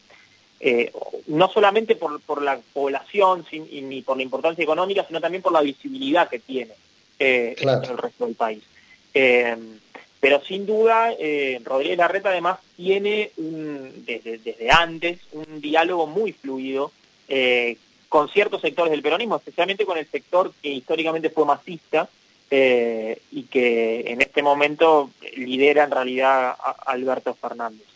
eh, 0.64 0.92
no 1.26 1.48
solamente 1.48 1.96
por, 1.96 2.20
por 2.20 2.40
la 2.40 2.60
población 2.72 3.44
ni 3.50 4.00
por 4.02 4.16
la 4.16 4.22
importancia 4.22 4.62
económica, 4.62 5.04
sino 5.04 5.20
también 5.20 5.42
por 5.42 5.52
la 5.52 5.60
visibilidad 5.60 6.28
que 6.28 6.38
tiene 6.38 6.74
eh, 7.18 7.56
en 7.58 7.68
el 7.68 7.98
resto 7.98 8.26
del 8.26 8.36
país. 8.36 8.62
Eh, 10.22 10.28
pero 10.28 10.40
sin 10.44 10.66
duda, 10.66 11.10
Rodríguez 11.64 11.98
Larreta 11.98 12.28
además 12.28 12.60
tiene 12.76 13.32
desde, 13.36 14.38
desde, 14.38 14.70
antes 14.70 15.18
un 15.32 15.60
diálogo 15.60 16.06
muy 16.06 16.32
fluido 16.32 16.92
con 18.08 18.28
ciertos 18.28 18.60
sectores 18.60 18.92
del 18.92 19.02
peronismo, 19.02 19.36
especialmente 19.36 19.84
con 19.84 19.98
el 19.98 20.06
sector 20.06 20.52
que 20.62 20.68
históricamente 20.68 21.30
fue 21.30 21.44
masista 21.44 22.08
y 22.50 23.42
que 23.50 24.04
en 24.06 24.20
este 24.20 24.42
momento 24.42 25.10
lidera 25.36 25.84
en 25.84 25.90
realidad 25.90 26.50
a 26.50 26.76
Alberto 26.86 27.34
Fernández. 27.34 27.92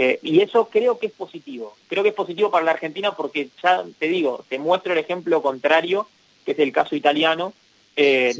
Eh, 0.00 0.20
y 0.22 0.40
eso 0.40 0.68
creo 0.68 0.98
que 0.98 1.06
es 1.06 1.12
positivo. 1.12 1.74
Creo 1.88 2.04
que 2.04 2.10
es 2.10 2.14
positivo 2.14 2.52
para 2.52 2.64
la 2.64 2.70
Argentina 2.70 3.16
porque 3.16 3.48
ya 3.60 3.84
te 3.98 4.06
digo, 4.06 4.44
te 4.48 4.60
muestro 4.60 4.92
el 4.92 5.00
ejemplo 5.00 5.42
contrario, 5.42 6.06
que 6.44 6.52
es 6.52 6.58
el 6.60 6.72
caso 6.72 6.94
italiano. 6.94 7.52
Eh, 8.00 8.32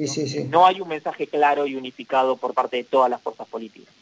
no 0.48 0.66
hay 0.66 0.80
un 0.80 0.88
mensaje 0.88 1.26
claro 1.26 1.66
y 1.66 1.74
unificado 1.74 2.36
por 2.36 2.54
parte 2.54 2.76
de 2.76 2.84
todas 2.84 3.10
las 3.10 3.20
fuerzas 3.20 3.48
políticas. 3.48 3.92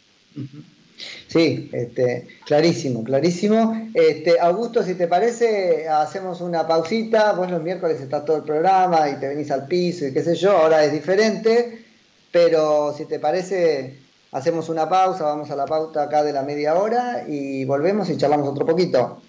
Sí, 1.29 1.71
este, 1.73 2.29
clarísimo, 2.45 3.03
clarísimo. 3.03 3.91
Este, 3.95 4.39
Augusto, 4.39 4.83
si 4.83 4.95
te 4.95 5.09
parece, 5.09 5.89
hacemos 5.89 6.43
una 6.43 6.67
pausita. 6.67 7.33
Vos 7.33 7.51
los 7.51 7.63
miércoles 7.63 8.01
está 8.01 8.25
todo 8.25 8.37
el 8.37 8.43
programa 8.43 9.09
y 9.09 9.19
te 9.19 9.29
venís 9.29 9.51
al 9.51 9.67
piso 9.67 10.07
y 10.07 10.13
qué 10.13 10.23
sé 10.23 10.35
yo, 10.35 10.53
ahora 10.53 10.85
es 10.85 10.93
diferente, 10.93 11.85
pero 12.31 12.95
si 12.97 13.07
te 13.07 13.19
parece, 13.19 13.99
Hacemos 14.37 14.69
una 14.69 14.87
pausa, 14.87 15.25
vamos 15.25 15.51
a 15.51 15.57
la 15.57 15.65
pauta 15.65 16.03
acá 16.03 16.23
de 16.23 16.31
la 16.31 16.43
media 16.43 16.75
hora 16.75 17.25
y 17.27 17.65
volvemos 17.65 18.11
y 18.11 18.19
charlamos 18.19 18.49
otro 18.49 18.67
poquito. 18.67 19.23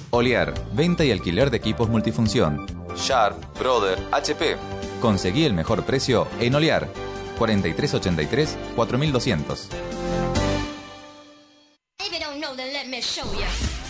Olear, 0.09 0.54
venta 0.73 1.04
y 1.04 1.11
alquiler 1.11 1.50
de 1.50 1.59
equipos 1.59 1.90
multifunción. 1.90 2.64
Sharp, 2.97 3.37
Brother, 3.59 3.99
HP. 4.11 4.57
Conseguí 5.02 5.45
el 5.45 5.52
mejor 5.52 5.85
precio 5.85 6.26
en 6.40 6.54
Olear. 6.54 6.88
4383 7.37 8.57
4200. 8.75 9.69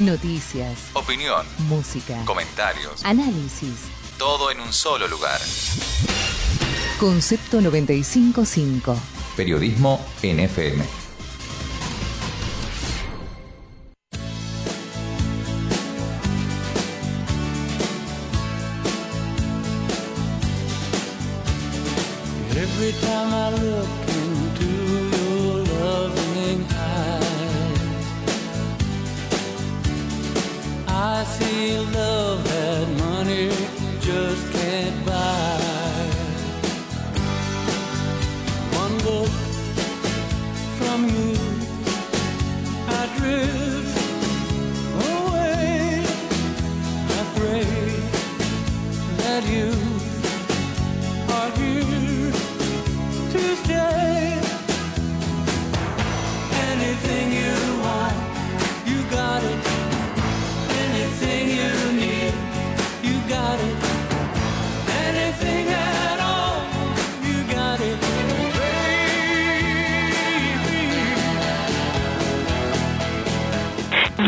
Noticias, 0.01 0.91
opinión, 0.95 1.47
música, 1.69 2.17
comentarios, 2.25 3.05
análisis 3.05 3.91
todo 4.21 4.51
en 4.51 4.61
un 4.61 4.71
solo 4.71 5.09
lugar. 5.09 5.41
Concepto 6.99 7.63
955. 7.63 8.95
Periodismo 9.35 9.99
en 10.23 10.41
FM. 10.41 11.10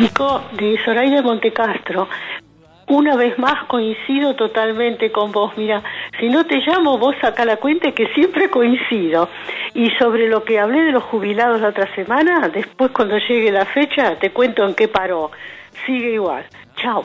México 0.03 0.43
de 0.55 0.77
Zoraida 0.85 1.17
de 1.17 1.23
Montecastro. 1.23 2.09
Una 2.89 3.15
vez 3.15 3.39
más 3.39 3.67
coincido 3.67 4.35
totalmente 4.35 5.13
con 5.13 5.31
vos. 5.31 5.53
Mira, 5.57 5.81
si 6.19 6.29
no 6.29 6.45
te 6.45 6.57
llamo, 6.57 6.99
vos 6.99 7.15
saca 7.21 7.45
la 7.45 7.59
cuenta 7.59 7.93
que 7.93 8.09
siempre 8.09 8.51
coincido. 8.51 9.29
Y 9.75 9.91
sobre 10.01 10.29
lo 10.29 10.43
que 10.43 10.59
hablé 10.59 10.83
de 10.83 10.91
los 10.91 11.05
jubilados 11.05 11.61
la 11.61 11.69
otra 11.69 11.95
semana, 11.95 12.49
después 12.49 12.91
cuando 12.91 13.17
llegue 13.17 13.53
la 13.53 13.65
fecha 13.65 14.17
te 14.17 14.33
cuento 14.33 14.65
en 14.65 14.75
qué 14.75 14.89
paró. 14.89 15.31
Sigue 15.87 16.15
igual. 16.15 16.45
Chao. 16.75 17.05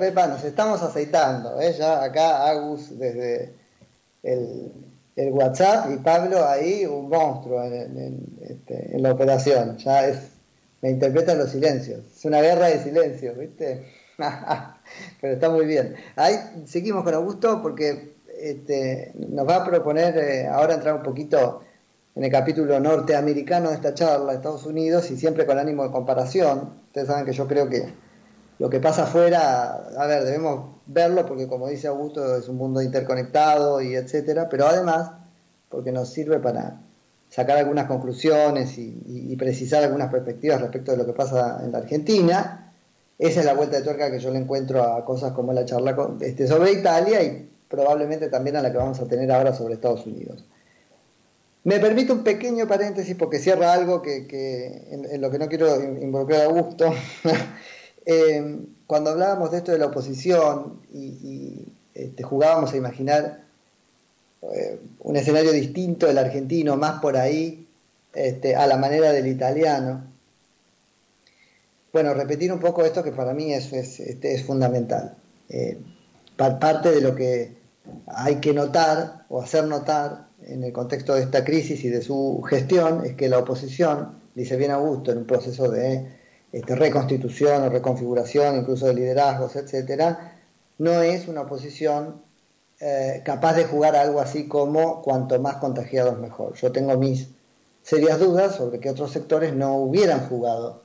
Nos 0.00 0.44
estamos 0.44 0.82
aceitando, 0.82 1.60
¿eh? 1.60 1.74
ya 1.76 2.02
acá 2.02 2.46
Agus 2.48 2.98
desde 2.98 3.52
el, 4.22 4.72
WhatsApp 5.16 5.90
y 5.92 5.96
Pablo 5.96 6.46
ahí 6.46 6.86
un 6.86 7.08
monstruo 7.08 7.60
este, 7.64 8.94
en, 8.94 9.02
la 9.02 9.12
operación, 9.12 9.76
ya 9.78 10.06
es, 10.06 10.16
me 10.80 10.90
interpretan 10.90 11.38
los 11.38 11.50
silencios, 11.50 12.04
es 12.16 12.24
una 12.24 12.40
guerra 12.40 12.68
de 12.68 12.78
silencios, 12.78 13.36
¿viste? 13.36 13.84
Pero 15.20 15.34
está 15.34 15.50
muy 15.50 15.66
bien. 15.66 15.96
Ahí 16.14 16.36
seguimos 16.66 17.02
con 17.02 17.14
Augusto 17.14 17.60
porque 17.60 18.14
este, 18.40 19.12
nos 19.16 19.48
va 19.48 19.56
a 19.56 19.64
proponer 19.64 20.16
eh, 20.16 20.46
ahora 20.46 20.74
entrar 20.74 20.94
un 20.94 21.02
poquito 21.02 21.62
en 22.14 22.22
el 22.22 22.30
capítulo 22.30 22.78
norteamericano 22.78 23.70
de 23.70 23.74
esta 23.74 23.94
charla, 23.94 24.34
Estados 24.34 24.66
Unidos, 24.66 25.10
y 25.10 25.16
siempre 25.16 25.46
con 25.46 25.58
ánimo 25.58 25.82
de 25.82 25.90
comparación. 25.90 26.74
Ustedes 26.86 27.08
saben 27.08 27.24
que 27.24 27.32
yo 27.32 27.48
creo 27.48 27.68
que 27.68 27.92
lo 28.58 28.68
que 28.68 28.80
pasa 28.80 29.04
afuera, 29.04 29.88
a 29.96 30.06
ver, 30.06 30.24
debemos 30.24 30.76
verlo 30.86 31.26
porque 31.26 31.46
como 31.46 31.68
dice 31.68 31.86
Augusto, 31.86 32.36
es 32.36 32.48
un 32.48 32.56
mundo 32.56 32.82
interconectado 32.82 33.80
y 33.80 33.94
etcétera, 33.94 34.48
pero 34.48 34.66
además 34.66 35.12
porque 35.68 35.92
nos 35.92 36.10
sirve 36.10 36.38
para 36.38 36.80
sacar 37.28 37.58
algunas 37.58 37.86
conclusiones 37.86 38.78
y, 38.78 39.36
precisar 39.36 39.84
algunas 39.84 40.10
perspectivas 40.10 40.60
respecto 40.60 40.90
de 40.90 40.96
lo 40.96 41.06
que 41.06 41.12
pasa 41.12 41.60
en 41.62 41.70
la 41.70 41.78
Argentina. 41.78 42.72
Esa 43.18 43.40
es 43.40 43.46
la 43.46 43.54
vuelta 43.54 43.76
de 43.76 43.84
tuerca 43.84 44.10
que 44.10 44.18
yo 44.18 44.30
le 44.30 44.38
encuentro 44.38 44.82
a 44.82 45.04
cosas 45.04 45.32
como 45.32 45.52
la 45.52 45.64
charla 45.64 45.96
este, 46.20 46.48
sobre 46.48 46.72
Italia 46.72 47.22
y 47.22 47.48
probablemente 47.68 48.28
también 48.28 48.56
a 48.56 48.62
la 48.62 48.72
que 48.72 48.78
vamos 48.78 48.98
a 49.00 49.06
tener 49.06 49.30
ahora 49.30 49.54
sobre 49.54 49.74
Estados 49.74 50.06
Unidos. 50.06 50.44
Me 51.62 51.78
permite 51.78 52.12
un 52.12 52.24
pequeño 52.24 52.66
paréntesis 52.66 53.14
porque 53.14 53.38
cierra 53.38 53.72
algo 53.72 54.02
que, 54.02 54.26
en, 54.90 55.20
lo 55.20 55.30
que 55.30 55.38
no 55.38 55.48
quiero 55.48 55.80
involucrar 55.82 56.42
a 56.42 56.46
gusto. 56.46 56.92
Eh, 58.10 58.60
cuando 58.86 59.10
hablábamos 59.10 59.50
de 59.50 59.58
esto 59.58 59.70
de 59.70 59.78
la 59.78 59.88
oposición 59.88 60.80
y, 60.94 61.66
este, 61.92 62.22
jugábamos 62.22 62.72
a 62.72 62.76
imaginar 62.78 63.44
eh, 64.40 64.80
un 65.00 65.16
escenario 65.16 65.52
distinto 65.52 66.06
del 66.06 66.16
argentino, 66.16 66.78
más 66.78 67.02
por 67.02 67.18
ahí, 67.18 67.68
este, 68.14 68.56
a 68.56 68.66
la 68.66 68.78
manera 68.78 69.12
del 69.12 69.26
italiano. 69.26 70.04
Bueno, 71.92 72.14
repetir 72.14 72.50
un 72.50 72.60
poco 72.60 72.82
esto 72.82 73.02
que 73.02 73.12
para 73.12 73.34
mí 73.34 73.52
es, 73.52 73.74
es, 73.74 74.00
este, 74.00 74.34
es 74.34 74.42
fundamental. 74.42 75.14
Eh, 75.50 75.78
parte 76.34 76.90
de 76.90 77.02
lo 77.02 77.14
que 77.14 77.58
hay 78.06 78.36
que 78.36 78.54
notar 78.54 79.26
o 79.28 79.42
hacer 79.42 79.64
notar 79.64 80.28
en 80.46 80.64
el 80.64 80.72
contexto 80.72 81.14
de 81.14 81.24
esta 81.24 81.44
crisis 81.44 81.84
y 81.84 81.90
de 81.90 82.00
su 82.00 82.40
gestión 82.48 83.04
es 83.04 83.16
que 83.16 83.28
la 83.28 83.38
oposición, 83.40 84.18
dice 84.34 84.56
bien 84.56 84.70
Augusto, 84.70 85.12
en 85.12 85.18
un 85.18 85.26
proceso 85.26 85.70
de 85.70 86.17
este, 86.52 86.74
reconstitución 86.74 87.62
o 87.64 87.68
reconfiguración, 87.70 88.56
incluso 88.56 88.86
de 88.86 88.94
liderazgos, 88.94 89.56
etcétera, 89.56 90.36
no 90.78 91.02
es 91.02 91.28
una 91.28 91.42
oposición 91.42 92.22
eh, 92.80 93.22
capaz 93.24 93.54
de 93.54 93.64
jugar 93.64 93.96
algo 93.96 94.20
así 94.20 94.46
como 94.48 95.02
cuanto 95.02 95.38
más 95.40 95.56
contagiados 95.56 96.18
mejor. 96.18 96.54
Yo 96.54 96.70
tengo 96.72 96.96
mis 96.96 97.30
serias 97.82 98.20
dudas 98.20 98.56
sobre 98.56 98.80
que 98.80 98.90
otros 98.90 99.10
sectores 99.10 99.54
no 99.54 99.76
hubieran 99.76 100.28
jugado 100.28 100.84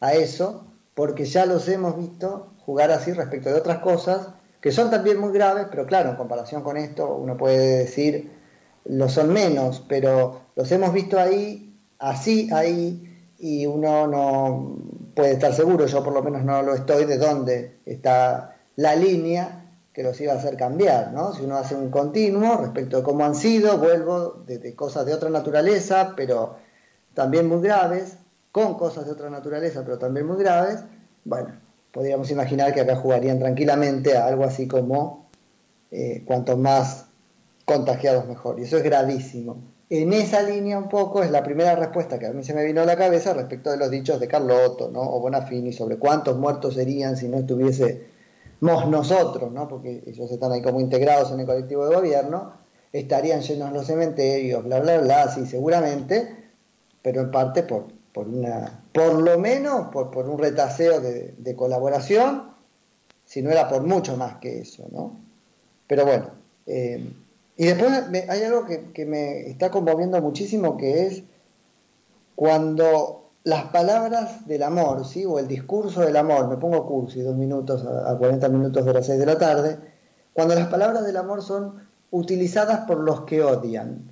a 0.00 0.14
eso, 0.14 0.66
porque 0.94 1.24
ya 1.24 1.46
los 1.46 1.68
hemos 1.68 1.96
visto 1.96 2.48
jugar 2.64 2.90
así 2.90 3.12
respecto 3.12 3.48
de 3.48 3.56
otras 3.56 3.78
cosas 3.78 4.28
que 4.60 4.72
son 4.72 4.90
también 4.90 5.18
muy 5.18 5.32
graves, 5.32 5.66
pero 5.70 5.86
claro, 5.86 6.10
en 6.10 6.16
comparación 6.16 6.62
con 6.62 6.76
esto 6.76 7.14
uno 7.14 7.36
puede 7.36 7.78
decir 7.78 8.32
lo 8.84 9.08
son 9.08 9.32
menos, 9.32 9.84
pero 9.88 10.42
los 10.54 10.70
hemos 10.72 10.92
visto 10.92 11.18
ahí, 11.18 11.76
así 11.98 12.48
ahí, 12.52 13.05
y 13.38 13.66
uno 13.66 14.06
no 14.06 14.76
puede 15.14 15.32
estar 15.32 15.52
seguro, 15.52 15.86
yo 15.86 16.02
por 16.02 16.12
lo 16.12 16.22
menos 16.22 16.44
no 16.44 16.62
lo 16.62 16.74
estoy, 16.74 17.04
de 17.04 17.18
dónde 17.18 17.78
está 17.86 18.56
la 18.76 18.94
línea 18.94 19.66
que 19.92 20.02
los 20.02 20.20
iba 20.20 20.34
a 20.34 20.36
hacer 20.36 20.56
cambiar, 20.56 21.12
¿no? 21.12 21.32
Si 21.32 21.42
uno 21.42 21.56
hace 21.56 21.74
un 21.74 21.90
continuo 21.90 22.58
respecto 22.58 22.98
de 22.98 23.02
cómo 23.02 23.24
han 23.24 23.34
sido, 23.34 23.78
vuelvo 23.78 24.42
de, 24.46 24.74
cosas 24.74 25.06
de 25.06 25.14
otra 25.14 25.30
naturaleza, 25.30 26.12
pero 26.14 26.56
también 27.14 27.48
muy 27.48 27.62
graves, 27.62 28.18
con 28.52 28.74
cosas 28.74 29.06
de 29.06 29.12
otra 29.12 29.30
naturaleza, 29.30 29.82
pero 29.84 29.98
también 29.98 30.26
muy 30.26 30.36
graves, 30.36 30.84
bueno, 31.24 31.48
podríamos 31.92 32.30
imaginar 32.30 32.74
que 32.74 32.82
acá 32.82 32.96
jugarían 32.96 33.38
tranquilamente 33.38 34.16
a 34.18 34.26
algo 34.26 34.44
así 34.44 34.68
como 34.68 35.30
eh, 35.90 36.22
cuanto 36.26 36.58
más 36.58 37.06
contagiados 37.64 38.26
mejor. 38.26 38.60
Y 38.60 38.64
eso 38.64 38.76
es 38.76 38.82
gravísimo. 38.82 39.56
En 39.88 40.12
esa 40.12 40.42
línea 40.42 40.78
un 40.78 40.88
poco 40.88 41.22
es 41.22 41.30
la 41.30 41.44
primera 41.44 41.76
respuesta 41.76 42.18
que 42.18 42.26
a 42.26 42.32
mí 42.32 42.42
se 42.42 42.54
me 42.54 42.64
vino 42.64 42.80
a 42.82 42.84
la 42.84 42.96
cabeza 42.96 43.32
respecto 43.34 43.70
de 43.70 43.76
los 43.76 43.88
dichos 43.88 44.18
de 44.18 44.26
Carlotto 44.26 44.90
¿no? 44.90 45.00
o 45.00 45.20
Bonafini 45.20 45.72
sobre 45.72 45.96
cuántos 45.96 46.36
muertos 46.36 46.74
serían 46.74 47.16
si 47.16 47.28
no 47.28 47.38
estuviésemos 47.38 48.00
nosotros, 48.60 49.52
¿no? 49.52 49.68
porque 49.68 50.02
ellos 50.04 50.28
están 50.30 50.50
ahí 50.50 50.60
como 50.60 50.80
integrados 50.80 51.30
en 51.30 51.38
el 51.38 51.46
colectivo 51.46 51.88
de 51.88 51.94
gobierno, 51.94 52.54
estarían 52.92 53.42
llenos 53.42 53.72
los 53.72 53.86
cementerios, 53.86 54.64
bla, 54.64 54.80
bla, 54.80 54.98
bla, 54.98 55.28
sí, 55.28 55.46
seguramente, 55.46 56.34
pero 57.00 57.20
en 57.20 57.30
parte 57.30 57.62
por, 57.62 57.86
por 58.12 58.26
una, 58.26 58.82
por 58.92 59.22
lo 59.22 59.38
menos 59.38 59.90
por, 59.92 60.10
por 60.10 60.28
un 60.28 60.38
retaseo 60.38 61.00
de, 61.00 61.54
colaboración, 61.54 62.50
si 63.24 63.40
no 63.40 63.50
era 63.50 63.68
por 63.68 63.82
mucho 63.82 64.16
más 64.16 64.38
que 64.38 64.60
eso, 64.60 64.88
¿no? 64.90 65.20
Pero 65.86 66.04
bueno, 66.04 66.30
eh, 66.66 67.06
y 67.56 67.66
después 67.66 67.90
hay 68.28 68.42
algo 68.42 68.66
que, 68.66 69.06
me 69.06 69.48
está 69.48 69.70
conmoviendo 69.70 70.20
muchísimo, 70.20 70.76
que 70.76 71.06
es 71.06 71.22
cuando 72.34 73.30
las 73.44 73.64
palabras 73.66 74.46
del 74.46 74.62
amor, 74.62 75.06
¿sí? 75.06 75.24
o 75.24 75.38
el 75.38 75.48
discurso 75.48 76.02
del 76.02 76.16
amor, 76.16 76.48
me 76.48 76.58
pongo 76.58 76.86
cursi 76.86 77.22
dos 77.22 77.36
minutos 77.36 77.86
a, 77.86 78.16
40 78.18 78.48
minutos 78.50 78.84
de 78.84 78.92
las 78.92 79.06
6 79.06 79.18
de 79.18 79.26
la 79.26 79.38
tarde, 79.38 79.78
cuando 80.34 80.54
las 80.54 80.66
palabras 80.68 81.06
del 81.06 81.16
amor 81.16 81.42
son 81.42 81.86
utilizadas 82.10 82.80
por 82.80 82.98
los 82.98 83.22
que 83.22 83.42
odian. 83.42 84.02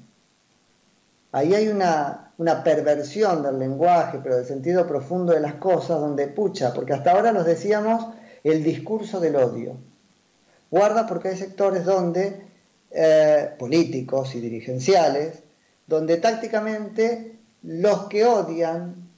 Ahí 1.32 1.52
hay 1.52 1.68
una, 1.68 2.32
una 2.38 2.62
perversión 2.64 3.42
del 3.42 3.58
lenguaje, 3.58 4.20
pero 4.22 4.36
del 4.36 4.46
sentido 4.46 4.86
profundo 4.86 5.34
de 5.34 5.40
las 5.40 5.54
cosas, 5.54 6.00
donde 6.00 6.28
pucha, 6.28 6.72
porque 6.72 6.94
hasta 6.94 7.12
ahora 7.12 7.32
nos 7.32 7.44
decíamos 7.44 8.06
el 8.42 8.62
discurso 8.62 9.20
del 9.20 9.36
odio. 9.36 9.76
Guarda 10.70 11.06
porque 11.06 11.28
hay 11.28 11.36
sectores 11.36 11.84
donde 11.84 12.53
eh, 12.96 13.50
políticos 13.58 14.36
y 14.36 14.40
dirigenciales, 14.40 15.42
donde 15.86 16.18
tácticamente 16.18 17.36
los 17.64 18.06
que 18.06 18.24
odian, 18.24 19.08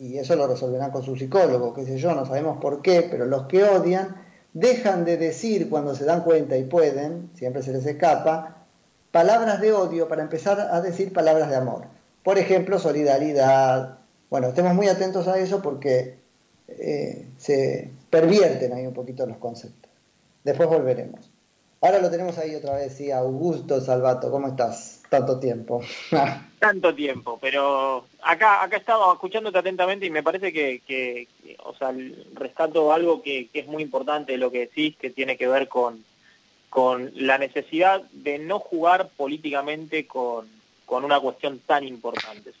y 0.00 0.18
eso 0.18 0.34
lo 0.34 0.48
resolverán 0.48 0.90
con 0.90 1.04
su 1.04 1.14
psicólogo, 1.14 1.72
qué 1.74 1.84
sé 1.84 1.98
yo, 1.98 2.12
no 2.14 2.26
sabemos 2.26 2.58
por 2.60 2.82
qué, 2.82 3.06
pero 3.08 3.26
los 3.26 3.46
que 3.46 3.62
odian 3.62 4.16
dejan 4.52 5.04
de 5.04 5.16
decir 5.16 5.70
cuando 5.70 5.94
se 5.94 6.04
dan 6.04 6.22
cuenta 6.22 6.56
y 6.56 6.64
pueden, 6.64 7.30
siempre 7.34 7.62
se 7.62 7.72
les 7.72 7.86
escapa, 7.86 8.64
palabras 9.12 9.60
de 9.60 9.72
odio 9.72 10.08
para 10.08 10.22
empezar 10.22 10.58
a 10.58 10.80
decir 10.80 11.12
palabras 11.12 11.48
de 11.50 11.54
amor. 11.54 11.84
Por 12.24 12.38
ejemplo, 12.38 12.80
solidaridad. 12.80 13.98
Bueno, 14.28 14.48
estemos 14.48 14.74
muy 14.74 14.88
atentos 14.88 15.28
a 15.28 15.38
eso 15.38 15.62
porque 15.62 16.18
eh, 16.66 17.28
se 17.38 17.92
pervierten 18.10 18.72
ahí 18.72 18.88
un 18.88 18.94
poquito 18.94 19.24
los 19.24 19.36
conceptos. 19.36 19.92
Después 20.42 20.68
volveremos. 20.68 21.30
Ahora 21.84 22.00
lo 22.00 22.10
tenemos 22.10 22.38
ahí 22.38 22.54
otra 22.54 22.76
vez, 22.76 22.94
sí, 22.96 23.10
Augusto 23.10 23.78
Salvato, 23.78 24.30
¿cómo 24.30 24.48
estás? 24.48 25.02
Tanto 25.10 25.38
tiempo. 25.38 25.82
Tanto 26.58 26.94
tiempo, 26.94 27.38
pero 27.38 28.06
acá 28.22 28.62
acá 28.62 28.76
he 28.76 28.78
estado 28.78 29.12
escuchándote 29.12 29.58
atentamente 29.58 30.06
y 30.06 30.10
me 30.10 30.22
parece 30.22 30.50
que, 30.50 31.28
o 31.62 31.74
sea, 31.74 31.94
rescato 32.32 32.90
algo 32.90 33.20
que, 33.20 33.50
es 33.52 33.66
muy 33.66 33.82
importante 33.82 34.32
de 34.32 34.38
lo 34.38 34.50
que 34.50 34.60
decís, 34.60 34.96
que 34.96 35.10
tiene 35.10 35.36
que 35.36 35.46
ver 35.46 35.68
con, 35.68 36.02
con 36.70 37.12
la 37.16 37.36
necesidad 37.36 38.00
de 38.12 38.38
no 38.38 38.60
jugar 38.60 39.10
políticamente 39.14 40.06
con, 40.06 40.48
una 40.88 41.20
cuestión 41.20 41.58
tan 41.66 41.84
importante. 41.84 42.52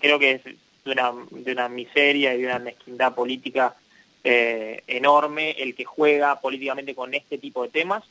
creo 0.00 0.18
que 0.18 0.32
es 0.32 0.44
de 0.44 0.90
una, 0.90 1.12
de 1.30 1.52
una 1.52 1.68
miseria 1.68 2.34
y 2.34 2.40
de 2.40 2.46
una 2.46 2.58
mezquindad 2.58 3.14
política 3.14 3.76
eh, 4.24 4.82
enorme 4.88 5.52
el 5.52 5.76
que 5.76 5.84
juega 5.84 6.40
políticamente 6.40 6.96
con 6.96 7.14
este 7.14 7.38
tipo 7.38 7.62
de 7.62 7.68
temas 7.68 8.02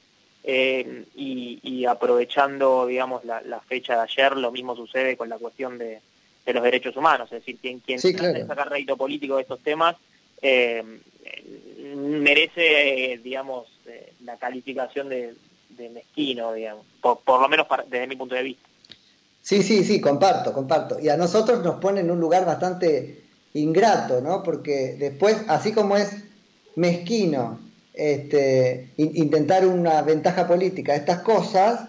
eh, 0.44 1.06
y, 1.16 1.86
aprovechando, 1.86 2.86
digamos, 2.86 3.24
la, 3.24 3.62
fecha 3.68 3.96
de 3.96 4.02
ayer, 4.02 4.38
lo 4.38 4.52
mismo 4.52 4.76
sucede 4.76 5.16
con 5.16 5.30
la 5.30 5.38
cuestión 5.38 5.78
de, 5.78 6.02
los 6.46 6.64
derechos 6.64 6.96
humanos, 6.98 7.32
es 7.32 7.40
decir, 7.40 7.58
quien, 7.62 7.80
quien 7.80 8.00
sí, 8.00 8.14
sacar 8.14 8.70
rédito 8.70 8.98
político 8.98 9.38
de 9.38 9.44
estos 9.44 9.62
temas 9.62 9.96
eh, 10.42 10.84
merece, 11.96 13.20
digamos, 13.24 13.68
eh, 13.86 14.14
la 14.26 14.38
calificación 14.38 15.10
de, 15.10 15.34
mezquino, 15.94 16.54
digamos, 16.54 16.86
por, 17.02 17.42
lo 17.42 17.50
menos 17.50 17.66
desde 17.88 18.08
mi 18.08 18.16
punto 18.16 18.36
de 18.36 18.44
vista. 18.44 18.68
Sí, 19.42 19.64
sí, 19.64 19.84
sí, 19.84 20.00
comparto, 20.00 20.54
comparto. 20.54 21.00
Y 21.00 21.10
a 21.10 21.18
nosotros 21.18 21.64
nos 21.64 21.80
pone 21.80 22.02
en 22.02 22.12
un 22.12 22.20
lugar 22.20 22.46
bastante 22.46 23.24
ingrato, 23.54 24.22
¿no? 24.22 24.44
Porque 24.44 24.96
después, 24.98 25.44
así 25.48 25.74
como 25.74 25.98
es 25.98 26.24
mezquino 26.76 27.60
este, 27.94 28.90
intentar 28.98 29.66
una 29.66 30.02
ventaja 30.02 30.48
política, 30.48 30.96
estas 30.96 31.20
cosas, 31.20 31.88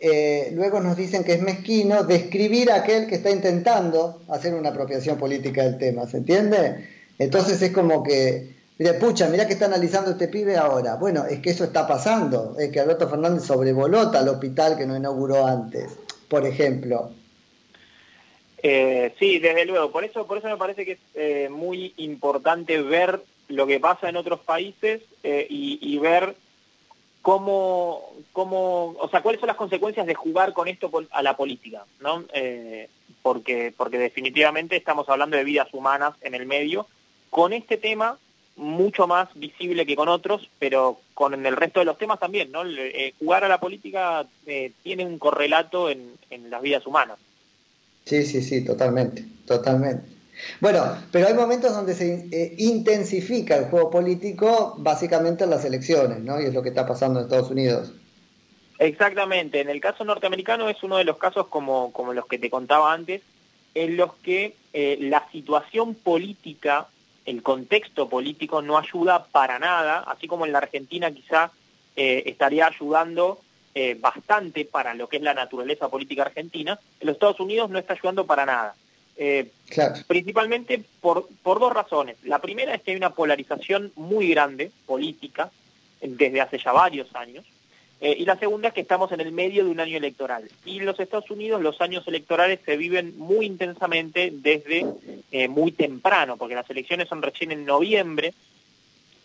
eh, 0.00 0.50
luego 0.54 0.80
nos 0.80 0.96
dicen 0.96 1.24
que 1.24 1.34
es 1.34 1.42
mezquino 1.42 2.04
describir 2.04 2.70
a 2.70 2.76
aquel 2.76 3.06
que 3.06 3.16
está 3.16 3.30
intentando 3.30 4.22
hacer 4.28 4.54
una 4.54 4.70
apropiación 4.70 5.18
política 5.18 5.64
del 5.64 5.78
tema, 5.78 6.06
¿se 6.06 6.18
entiende? 6.18 6.88
Entonces 7.18 7.60
es 7.60 7.70
como 7.70 8.02
que, 8.02 8.54
mira, 8.78 8.98
pucha, 8.98 9.28
mira 9.28 9.46
que 9.46 9.52
está 9.52 9.66
analizando 9.66 10.12
este 10.12 10.28
pibe 10.28 10.56
ahora. 10.56 10.96
Bueno, 10.96 11.26
es 11.26 11.40
que 11.40 11.50
eso 11.50 11.64
está 11.64 11.86
pasando, 11.86 12.56
es 12.58 12.70
que 12.70 12.80
Alberto 12.80 13.08
Fernández 13.08 13.44
sobrevoló 13.44 14.10
tal 14.10 14.28
hospital 14.28 14.78
que 14.78 14.86
no 14.86 14.96
inauguró 14.96 15.46
antes, 15.46 15.90
por 16.28 16.46
ejemplo. 16.46 17.10
Eh, 18.62 19.14
sí, 19.18 19.38
desde 19.38 19.64
luego. 19.66 19.90
Por 19.90 20.04
eso, 20.04 20.26
por 20.26 20.38
eso 20.38 20.48
me 20.48 20.56
parece 20.56 20.84
que 20.84 20.92
es 20.92 20.98
eh, 21.14 21.48
muy 21.50 21.94
importante 21.96 22.80
ver 22.82 23.20
lo 23.50 23.66
que 23.66 23.80
pasa 23.80 24.08
en 24.08 24.16
otros 24.16 24.40
países 24.40 25.02
eh, 25.22 25.46
y, 25.48 25.98
ver 25.98 26.34
cómo, 27.22 28.14
cómo, 28.32 28.96
o 28.98 29.08
sea, 29.10 29.22
cuáles 29.22 29.40
son 29.40 29.48
las 29.48 29.56
consecuencias 29.56 30.06
de 30.06 30.14
jugar 30.14 30.52
con 30.52 30.68
esto 30.68 30.90
a 31.10 31.22
la 31.22 31.36
política, 31.36 31.84
¿no? 32.00 32.24
porque, 33.22 33.74
porque 33.76 33.98
definitivamente 33.98 34.76
estamos 34.76 35.08
hablando 35.08 35.36
de 35.36 35.44
vidas 35.44 35.68
humanas 35.72 36.14
en 36.22 36.34
el 36.34 36.46
medio, 36.46 36.86
con 37.28 37.52
este 37.52 37.76
tema 37.76 38.18
mucho 38.56 39.06
más 39.06 39.28
visible 39.34 39.84
que 39.84 39.96
con 39.96 40.08
otros, 40.08 40.48
pero 40.58 41.00
con 41.14 41.46
el 41.46 41.56
resto 41.56 41.80
de 41.80 41.86
los 41.86 41.98
temas 41.98 42.18
también, 42.18 42.50
¿no? 42.50 42.62
jugar 43.18 43.44
a 43.44 43.48
la 43.48 43.60
política 43.60 44.26
tiene 44.82 45.04
un 45.04 45.18
correlato 45.18 45.90
en 45.90 46.16
las 46.48 46.62
vidas 46.62 46.86
humanas. 46.86 47.18
Sí, 48.04 48.24
sí, 48.24 48.42
sí, 48.42 48.64
totalmente, 48.64 49.24
totalmente. 49.46 50.19
Bueno, 50.60 50.96
pero 51.10 51.26
hay 51.26 51.34
momentos 51.34 51.72
donde 51.72 51.94
se 51.94 52.28
eh, 52.30 52.54
intensifica 52.58 53.56
el 53.56 53.66
juego 53.66 53.90
político 53.90 54.74
básicamente 54.78 55.44
en 55.44 55.50
las 55.50 55.64
elecciones, 55.64 56.20
¿no? 56.20 56.40
Y 56.40 56.46
es 56.46 56.54
lo 56.54 56.62
que 56.62 56.70
está 56.70 56.86
pasando 56.86 57.20
en 57.20 57.26
Estados 57.26 57.50
Unidos. 57.50 57.92
Exactamente, 58.78 59.60
en 59.60 59.68
el 59.68 59.80
caso 59.80 60.04
norteamericano 60.04 60.68
es 60.68 60.82
uno 60.82 60.96
de 60.96 61.04
los 61.04 61.18
casos 61.18 61.48
como, 61.48 61.92
como 61.92 62.14
los 62.14 62.26
que 62.26 62.38
te 62.38 62.50
contaba 62.50 62.92
antes, 62.92 63.22
en 63.74 63.96
los 63.96 64.14
que 64.16 64.54
eh, 64.72 64.96
la 65.00 65.26
situación 65.30 65.94
política, 65.94 66.88
el 67.26 67.42
contexto 67.42 68.08
político 68.08 68.62
no 68.62 68.78
ayuda 68.78 69.26
para 69.26 69.58
nada, 69.58 70.00
así 70.06 70.26
como 70.26 70.46
en 70.46 70.52
la 70.52 70.58
Argentina 70.58 71.10
quizá 71.10 71.50
eh, 71.96 72.22
estaría 72.26 72.66
ayudando 72.66 73.40
bastante 74.00 74.64
para 74.64 74.94
lo 74.94 75.08
que 75.08 75.16
es 75.16 75.22
la 75.22 75.32
naturaleza 75.32 75.88
política 75.88 76.24
argentina, 76.24 76.78
en 76.98 77.06
los 77.06 77.14
Estados 77.14 77.38
Unidos 77.38 77.70
no 77.70 77.78
está 77.78 77.94
ayudando 77.94 78.26
para 78.26 78.44
nada. 78.44 78.74
Eh, 79.22 79.50
principalmente 80.06 80.82
por, 81.02 81.28
por 81.42 81.60
dos 81.60 81.74
razones. 81.74 82.16
La 82.24 82.38
primera 82.38 82.74
es 82.74 82.80
que 82.80 82.92
hay 82.92 82.96
una 82.96 83.12
polarización 83.12 83.92
muy 83.94 84.30
grande 84.30 84.70
política 84.86 85.50
desde 86.00 86.40
hace 86.40 86.56
ya 86.56 86.72
varios 86.72 87.14
años. 87.14 87.44
Eh, 88.00 88.16
y 88.18 88.24
la 88.24 88.38
segunda 88.38 88.68
es 88.68 88.74
que 88.74 88.80
estamos 88.80 89.12
en 89.12 89.20
el 89.20 89.30
medio 89.30 89.62
de 89.62 89.70
un 89.70 89.78
año 89.78 89.98
electoral. 89.98 90.50
Y 90.64 90.78
en 90.78 90.86
los 90.86 90.98
Estados 90.98 91.30
Unidos 91.30 91.60
los 91.60 91.82
años 91.82 92.08
electorales 92.08 92.60
se 92.64 92.78
viven 92.78 93.12
muy 93.18 93.44
intensamente 93.44 94.30
desde 94.32 94.86
muy 95.50 95.72
temprano, 95.72 96.38
porque 96.38 96.54
las 96.54 96.70
elecciones 96.70 97.06
son 97.06 97.20
recién 97.20 97.52
en 97.52 97.66
noviembre, 97.66 98.32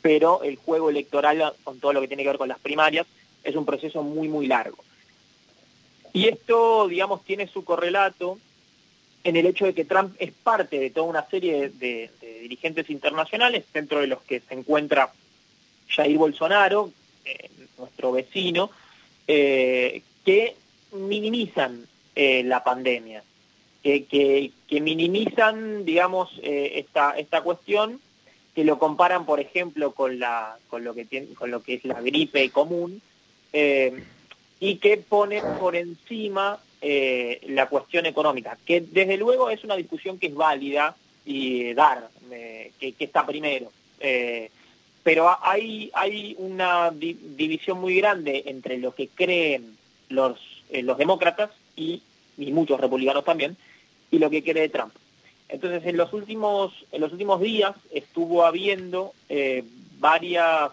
pero 0.02 0.44
el 0.44 0.58
juego 0.58 0.90
electoral, 0.90 1.54
con 1.64 1.80
todo 1.80 1.94
lo 1.94 2.02
que 2.02 2.10
tiene 2.10 2.24
que 2.24 2.30
ver 2.30 2.38
con 2.38 2.50
las 2.50 2.60
primarias, 2.60 3.08
es 3.46 3.56
un 3.56 3.66
proceso 3.66 4.04
muy, 4.04 4.28
muy 4.28 4.46
largo. 4.46 4.84
Y 6.12 6.28
esto, 6.28 6.90
digamos, 6.90 7.24
tiene 7.24 7.48
su 7.48 7.64
correlato 7.64 8.40
en 9.26 9.36
el 9.36 9.48
hecho 9.48 9.66
de 9.66 9.74
que 9.74 9.86
Trump 9.86 10.16
es 10.20 10.32
parte 10.32 10.80
de 10.80 10.92
toda 10.92 11.08
una 11.08 11.28
serie 11.28 11.70
de, 11.70 12.12
dirigentes 12.42 12.92
internacionales, 12.92 13.66
dentro 13.74 14.00
de 14.00 14.06
los 14.06 14.22
que 14.22 14.40
se 14.40 14.54
encuentra 14.54 15.12
Jair 15.90 16.16
Bolsonaro, 16.16 16.92
eh, 17.26 17.50
nuestro 17.80 18.12
vecino, 18.12 18.70
eh, 19.28 20.04
que 20.24 20.56
minimizan 20.92 21.88
eh, 22.16 22.44
la 22.44 22.64
pandemia, 22.64 23.24
que, 23.82 24.52
minimizan, 24.70 25.86
digamos, 25.86 26.30
esta, 26.44 27.12
esta 27.18 27.42
cuestión, 27.42 28.00
que 28.54 28.64
lo 28.64 28.78
comparan, 28.78 29.26
por 29.26 29.40
ejemplo, 29.40 29.92
con, 29.94 30.20
la, 30.20 30.58
con, 30.70 30.84
lo 30.84 30.94
que 30.94 31.28
con 31.34 31.50
lo 31.50 31.64
que 31.64 31.76
es 31.76 31.86
la 31.86 32.00
gripe 32.02 32.52
común, 32.52 33.02
y 33.52 34.76
que 34.78 34.98
pone 34.98 35.42
por 35.60 35.76
encima 35.76 36.60
eh, 36.88 37.42
la 37.48 37.68
cuestión 37.68 38.06
económica, 38.06 38.60
que 38.64 38.80
desde 38.80 39.18
luego 39.18 39.50
es 39.50 39.64
una 39.64 39.76
discusión 39.76 40.20
que 40.20 40.28
es 40.28 40.36
válida 40.36 40.96
y 41.26 41.74
dar, 41.74 42.10
eh, 42.30 42.74
que, 42.80 42.94
está 43.00 43.26
primero. 43.26 43.72
pero 45.02 45.36
hay, 45.42 45.90
hay 45.96 46.36
una 46.38 46.92
división 46.92 47.82
muy 47.82 47.96
grande 47.96 48.44
entre 48.46 48.78
lo 48.78 48.94
que 48.94 49.08
creen 49.08 49.76
los, 50.10 50.40
los 50.70 50.98
demócratas 51.00 51.50
y, 51.76 52.04
y 52.38 52.52
muchos 52.52 52.80
republicanos 52.80 53.26
también, 53.26 53.58
y 54.12 54.20
lo 54.20 54.30
que 54.30 54.44
cree 54.44 54.70
Trump. 54.70 54.94
Entonces, 55.50 55.84
en 55.88 55.98
los 55.98 56.14
últimos, 56.14 56.72
en 56.92 57.02
los 57.02 57.12
últimos 57.12 57.42
días 57.42 57.76
estuvo 57.92 58.46
habiendo 58.46 59.14
varias, 59.98 60.70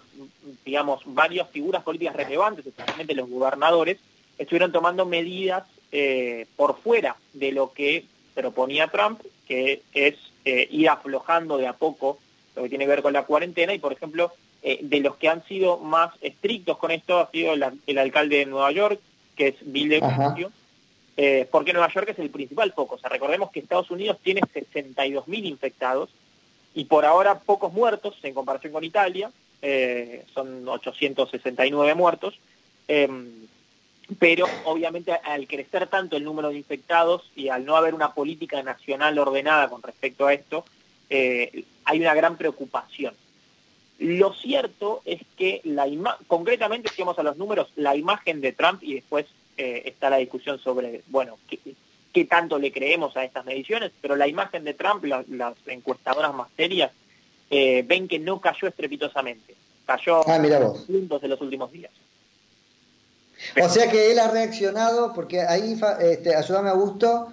digamos, 0.62 1.00
varias 1.06 1.48
figuras 1.48 1.82
políticas 1.82 2.16
relevantes, 2.16 2.66
especialmente 2.66 3.14
los 3.14 3.30
gobernadores, 3.30 3.96
estuvieron 4.36 4.72
tomando 4.72 5.06
medidas 5.06 5.64
eh, 5.92 6.46
por 6.56 6.78
fuera 6.78 7.16
de 7.32 7.52
lo 7.52 7.72
que 7.72 8.04
proponía 8.34 8.88
Trump, 8.88 9.20
que 9.46 9.82
es 9.92 10.16
eh, 10.44 10.68
ir 10.70 10.88
aflojando 10.88 11.58
de 11.58 11.66
a 11.66 11.74
poco 11.74 12.18
lo 12.56 12.62
que 12.62 12.68
tiene 12.68 12.84
que 12.84 12.90
ver 12.90 13.02
con 13.02 13.12
la 13.12 13.24
cuarentena 13.24 13.74
y, 13.74 13.78
por 13.78 13.92
ejemplo, 13.92 14.32
eh, 14.62 14.78
de 14.82 15.00
los 15.00 15.16
que 15.16 15.28
han 15.28 15.44
sido 15.46 15.78
más 15.78 16.12
estrictos 16.20 16.78
con 16.78 16.90
esto 16.90 17.18
ha 17.18 17.30
sido 17.30 17.52
el, 17.52 17.98
alcalde 17.98 18.38
de 18.38 18.46
Nueva 18.46 18.72
York, 18.72 19.00
que 19.36 19.48
es 19.48 19.54
Bill 19.60 19.88
de 19.88 20.00
Blasio, 20.00 20.52
porque 21.50 21.72
Nueva 21.72 21.92
York 21.92 22.08
es 22.10 22.18
el 22.18 22.30
principal 22.30 22.72
foco. 22.72 22.96
O 22.96 22.98
sea, 22.98 23.10
recordemos 23.10 23.50
que 23.50 23.60
Estados 23.60 23.90
Unidos 23.90 24.18
tiene 24.22 24.40
62.000 24.40 25.46
infectados 25.46 26.10
y 26.74 26.84
por 26.86 27.04
ahora 27.04 27.40
pocos 27.40 27.72
muertos 27.72 28.16
en 28.22 28.34
comparación 28.34 28.72
con 28.72 28.84
Italia, 28.84 29.30
eh, 29.60 30.24
son 30.34 30.66
869 30.66 31.94
muertos, 31.94 32.34
em, 32.88 33.46
pero 34.18 34.46
obviamente 34.64 35.12
al 35.12 35.46
crecer 35.46 35.86
tanto 35.86 36.16
el 36.16 36.24
número 36.24 36.48
de 36.48 36.56
infectados 36.56 37.30
y 37.36 37.48
al 37.48 37.64
no 37.64 37.76
haber 37.76 37.94
una 37.94 38.12
política 38.12 38.62
nacional 38.62 39.18
ordenada 39.18 39.68
con 39.68 39.82
respecto 39.82 40.26
a 40.26 40.34
esto, 40.34 40.64
eh, 41.10 41.64
hay 41.84 42.00
una 42.00 42.14
gran 42.14 42.36
preocupación. 42.36 43.14
Lo 43.98 44.34
cierto 44.34 45.02
es 45.04 45.20
que 45.36 45.60
la 45.64 45.86
concretamente, 46.26 46.90
si 46.90 47.02
vamos 47.02 47.18
a 47.18 47.22
los 47.22 47.36
números, 47.36 47.68
la 47.76 47.94
imagen 47.94 48.40
de 48.40 48.52
Trump 48.52 48.82
y 48.82 48.94
después 48.94 49.26
eh, 49.56 49.82
está 49.84 50.10
la 50.10 50.16
discusión 50.16 50.58
sobre, 50.58 51.02
bueno, 51.06 51.38
qué, 51.48 51.58
qué 52.12 52.24
tanto 52.24 52.58
le 52.58 52.72
creemos 52.72 53.16
a 53.16 53.24
estas 53.24 53.44
mediciones, 53.44 53.92
pero 54.00 54.16
la 54.16 54.28
imagen 54.28 54.64
de 54.64 54.74
Trump, 54.74 55.04
las 55.04 55.54
encuestadoras 55.66 56.34
más 56.34 56.48
serias, 56.56 56.90
eh, 57.50 57.84
ven 57.86 58.08
que 58.08 58.18
no 58.18 58.40
cayó 58.40 58.68
estrepitosamente. 58.68 59.54
Cayó 59.86 60.26
ah, 60.26 60.38
puntos 60.86 61.22
en 61.22 61.30
los 61.30 61.40
últimos 61.40 61.70
días. 61.70 61.92
O 63.62 63.68
sea 63.68 63.90
que 63.90 64.10
él 64.10 64.18
ha 64.18 64.28
reaccionado, 64.28 65.12
porque 65.14 65.40
ahí, 65.42 65.78
este, 66.00 66.34
ayúdame 66.34 66.70
a 66.70 66.74
gusto, 66.74 67.32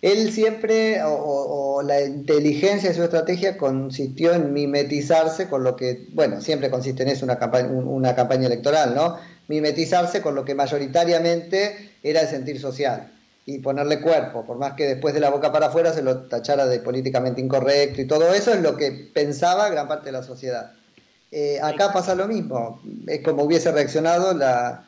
él 0.00 0.32
siempre, 0.32 1.00
o, 1.04 1.82
la 1.82 2.02
inteligencia 2.02 2.88
de 2.90 2.94
su 2.94 3.02
estrategia 3.02 3.56
consistió 3.56 4.32
en 4.32 4.52
mimetizarse 4.52 5.48
con 5.48 5.64
lo 5.64 5.76
que, 5.76 6.06
bueno, 6.12 6.40
siempre 6.40 6.70
consiste 6.70 7.02
en 7.02 7.10
eso 7.10 7.24
una 7.24 7.38
campaña, 7.38 7.68
una 7.68 8.14
campaña 8.14 8.46
electoral, 8.46 8.94
¿no? 8.94 9.16
Mimetizarse 9.48 10.20
con 10.20 10.34
lo 10.34 10.44
que 10.44 10.54
mayoritariamente 10.54 11.92
era 12.02 12.20
el 12.20 12.28
sentir 12.28 12.60
social 12.60 13.12
y 13.46 13.60
ponerle 13.60 14.00
cuerpo, 14.00 14.44
por 14.44 14.58
más 14.58 14.74
que 14.74 14.86
después 14.86 15.14
de 15.14 15.20
la 15.20 15.30
boca 15.30 15.50
para 15.50 15.68
afuera 15.68 15.92
se 15.92 16.02
lo 16.02 16.28
tachara 16.28 16.66
de 16.66 16.80
políticamente 16.80 17.40
incorrecto 17.40 18.02
y 18.02 18.06
todo 18.06 18.34
eso 18.34 18.52
es 18.52 18.60
lo 18.60 18.76
que 18.76 18.92
pensaba 18.92 19.70
gran 19.70 19.88
parte 19.88 20.06
de 20.06 20.12
la 20.12 20.22
sociedad. 20.22 20.72
Eh, 21.32 21.58
acá 21.62 21.92
pasa 21.92 22.14
lo 22.14 22.28
mismo, 22.28 22.80
es 23.06 23.22
como 23.22 23.44
hubiese 23.44 23.72
reaccionado 23.72 24.34
la 24.34 24.87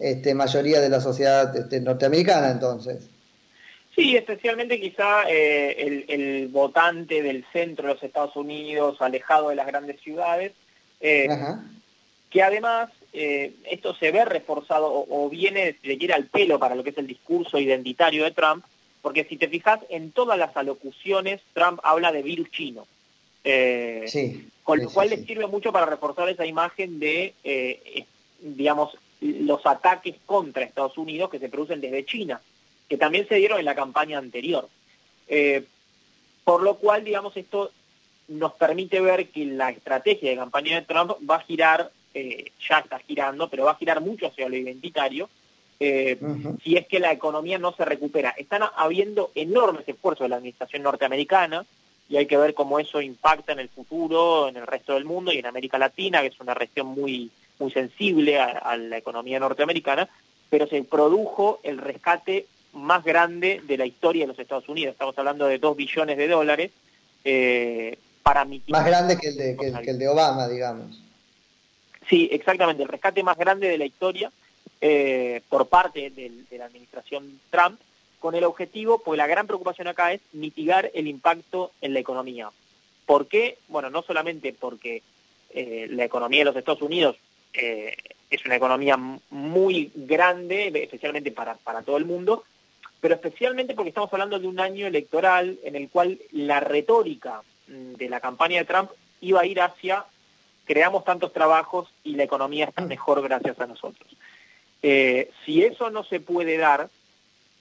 este, 0.00 0.34
mayoría 0.34 0.80
de 0.80 0.88
la 0.88 1.00
sociedad 1.00 1.54
este, 1.56 1.80
norteamericana 1.80 2.50
entonces. 2.50 3.08
Sí, 3.94 4.16
especialmente 4.16 4.80
quizá 4.80 5.28
eh, 5.28 5.76
el, 5.78 6.04
el, 6.08 6.48
votante 6.48 7.22
del 7.22 7.44
centro 7.52 7.88
de 7.88 7.94
los 7.94 8.02
Estados 8.02 8.34
Unidos, 8.34 8.96
alejado 9.00 9.50
de 9.50 9.56
las 9.56 9.66
grandes 9.66 10.00
ciudades, 10.00 10.52
eh, 11.00 11.28
que 12.30 12.42
además 12.42 12.90
eh, 13.12 13.52
esto 13.70 13.94
se 13.94 14.10
ve 14.10 14.24
reforzado 14.24 14.86
o, 14.90 15.28
viene, 15.28 15.76
de 15.82 15.94
ir 15.94 16.12
al 16.14 16.26
pelo 16.26 16.58
para 16.58 16.76
lo 16.76 16.84
que 16.84 16.90
es 16.90 16.98
el 16.98 17.08
discurso 17.08 17.58
identitario 17.58 18.24
de 18.24 18.30
Trump, 18.30 18.64
porque 19.02 19.24
si 19.24 19.36
te 19.36 19.48
fijas 19.48 19.80
en 19.90 20.12
todas 20.12 20.38
las 20.38 20.56
alocuciones, 20.56 21.40
Trump 21.52 21.80
habla 21.82 22.12
de 22.12 22.22
virus 22.22 22.50
chino. 22.52 22.86
Eh, 23.42 24.06
con 24.62 24.78
lo 24.78 24.90
cual 24.90 25.10
le 25.10 25.24
sirve 25.24 25.46
mucho 25.46 25.72
para 25.72 25.86
reforzar 25.86 26.28
esa 26.28 26.46
imagen 26.46 27.00
de, 27.00 27.34
digamos, 28.40 28.96
los 29.20 29.64
ataques 29.66 30.16
contra 30.26 30.64
Estados 30.64 30.96
Unidos 30.98 31.30
que 31.30 31.38
se 31.38 31.48
producen 31.48 31.80
desde 31.80 32.04
China, 32.04 32.40
que 32.88 32.96
también 32.96 33.28
se 33.28 33.36
dieron 33.36 33.58
en 33.58 33.64
la 33.64 33.74
campaña 33.74 34.18
anterior. 34.18 34.68
por 36.44 36.62
lo 36.62 36.76
cual, 36.76 37.04
digamos, 37.04 37.36
esto 37.36 37.70
nos 38.28 38.52
permite 38.54 39.00
ver 39.00 39.28
que 39.28 39.44
la 39.44 39.70
estrategia 39.70 40.30
de 40.30 40.36
campaña 40.36 40.76
de 40.76 40.86
Trump 40.86 41.12
va 41.28 41.36
a 41.36 41.40
girar 41.42 41.90
eh, 42.12 42.50
ya 42.68 42.78
está 42.78 42.98
girando, 42.98 43.48
pero 43.48 43.64
va 43.64 43.72
a 43.72 43.76
girar 43.76 44.00
mucho 44.00 44.26
hacia 44.26 44.48
lo 44.48 44.56
identitario, 44.56 45.28
eh, 45.78 46.18
si 46.62 46.76
es 46.76 46.86
que 46.88 46.98
la 46.98 47.12
economía 47.12 47.56
no 47.58 47.72
se 47.72 47.84
recupera. 47.84 48.34
Están 48.36 48.62
habiendo 48.76 49.30
enormes 49.34 49.86
esfuerzos 49.86 50.24
de 50.24 50.30
la 50.30 50.36
administración 50.36 50.82
norteamericana 50.82 51.64
y 52.08 52.16
hay 52.16 52.26
que 52.26 52.36
ver 52.36 52.54
cómo 52.54 52.80
eso 52.80 53.00
impacta 53.00 53.52
en 53.52 53.60
el 53.60 53.68
futuro, 53.68 54.48
en 54.48 54.56
el 54.56 54.66
resto 54.66 54.94
del 54.94 55.04
mundo 55.04 55.32
y 55.32 55.38
en 55.38 55.46
América 55.46 55.78
Latina, 55.78 56.20
que 56.20 56.28
es 56.28 56.40
una 56.40 56.54
región 56.54 56.88
muy, 56.88 57.30
muy 57.60 57.70
sensible 57.70 58.40
a, 58.40 58.76
la 58.76 58.96
economía 58.96 59.38
norteamericana, 59.38 60.08
pero 60.48 60.66
se 60.66 60.82
produjo 60.82 61.60
el 61.62 61.78
rescate 61.78 62.46
más 62.72 63.04
grande 63.04 63.60
de 63.66 63.76
la 63.76 63.86
historia 63.86 64.24
de 64.24 64.28
los 64.28 64.38
Estados 64.38 64.68
Unidos. 64.68 64.92
Estamos 64.92 65.16
hablando 65.18 65.46
de 65.46 65.58
2 65.58 65.76
billones 65.76 66.16
de 66.16 66.28
dólares 66.28 66.70
eh, 67.24 67.98
para 68.22 68.44
mitigar... 68.44 68.82
Más 68.82 68.90
grande 68.90 69.16
que 69.18 69.28
el, 69.28 69.36
de, 69.36 69.56
que, 69.56 69.90
el 69.90 69.98
de 69.98 70.08
Obama, 70.08 70.48
digamos. 70.48 71.00
Sí, 72.08 72.28
exactamente, 72.32 72.82
el 72.82 72.88
rescate 72.88 73.22
más 73.22 73.36
grande 73.36 73.68
de 73.68 73.78
la 73.78 73.84
historia 73.84 74.32
eh, 74.80 75.42
por 75.48 75.68
parte 75.68 76.10
de 76.10 76.58
la 76.58 76.64
administración 76.64 77.40
Trump 77.50 77.78
con 78.18 78.34
el 78.34 78.44
objetivo, 78.44 78.98
pues 78.98 79.18
la 79.18 79.26
gran 79.26 79.46
preocupación 79.46 79.88
acá 79.88 80.12
es 80.12 80.20
mitigar 80.32 80.90
el 80.94 81.06
impacto 81.06 81.72
en 81.80 81.94
la 81.94 82.00
economía. 82.00 82.50
¿Por 83.06 83.28
qué? 83.28 83.58
Bueno, 83.68 83.90
no 83.90 84.02
solamente 84.02 84.54
porque 84.58 85.02
eh, 85.52 85.88
la 85.90 86.04
economía 86.04 86.40
de 86.40 86.44
los 86.44 86.56
Estados 86.56 86.82
Unidos 86.82 87.16
eh, 87.54 87.96
es 88.30 88.44
una 88.44 88.56
economía 88.56 88.96
muy 89.30 89.90
grande, 89.94 90.70
especialmente 90.74 91.32
para, 91.32 91.56
todo 91.84 91.96
el 91.96 92.04
mundo, 92.04 92.44
pero 93.00 93.14
especialmente 93.14 93.74
porque 93.74 93.88
estamos 93.88 94.12
hablando 94.12 94.38
de 94.38 94.46
un 94.46 94.60
año 94.60 94.86
electoral 94.86 95.58
en 95.64 95.76
el 95.76 95.88
cual 95.88 96.18
la 96.32 96.60
retórica 96.60 97.42
mm, 97.68 97.94
de 97.94 98.08
la 98.08 98.20
campaña 98.20 98.58
de 98.58 98.66
Trump 98.66 98.90
iba 99.20 99.40
a 99.40 99.46
ir 99.46 99.60
hacia 99.60 100.04
creamos 100.70 101.04
tantos 101.04 101.32
trabajos 101.32 101.92
y 102.04 102.14
la 102.14 102.22
economía 102.22 102.66
está 102.66 102.82
mejor 102.82 103.20
gracias 103.22 103.58
a 103.58 103.66
nosotros. 103.66 104.08
Eh, 104.82 105.30
si 105.44 105.64
eso 105.64 105.90
no 105.90 106.04
se 106.04 106.20
puede 106.20 106.56
dar, 106.58 106.88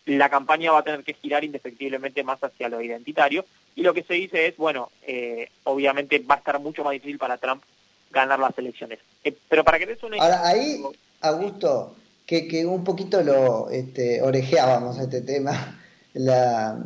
la 0.06 0.30
campaña 0.30 0.72
va 0.72 0.80
a 0.80 0.84
tener 0.84 1.04
que 1.04 1.16
girar 1.16 1.44
indefectiblemente 1.44 2.24
más 2.24 2.44
hacia 2.44 2.70
lo 2.70 2.82
identitario. 2.82 3.46
Y 3.76 3.82
lo 3.82 3.96
que 3.96 4.04
se 4.04 4.14
dice 4.14 4.46
es, 4.46 4.58
bueno, 4.58 4.92
eh, 5.08 5.50
obviamente 5.64 6.20
va 6.20 6.36
a 6.36 6.38
estar 6.38 6.60
mucho 6.60 6.84
más 6.84 6.94
difícil 6.94 7.18
para 7.18 7.38
Trump 7.38 7.64
ganar 8.12 8.40
las 8.40 8.58
elecciones. 8.58 9.00
Eh, 9.24 9.36
pero 9.50 9.64
para 9.64 9.80
que 9.80 9.86
des 9.86 10.04
una 10.04 10.18
Ahora, 10.18 10.48
ahí, 10.48 10.82
Augusto, 11.22 11.96
que, 12.26 12.48
que 12.48 12.66
un 12.66 12.84
poquito 12.84 13.22
lo 13.22 13.70
este, 13.70 14.22
orejeábamos 14.22 14.98
este 15.00 15.22
tema, 15.22 15.80
la, 16.14 16.84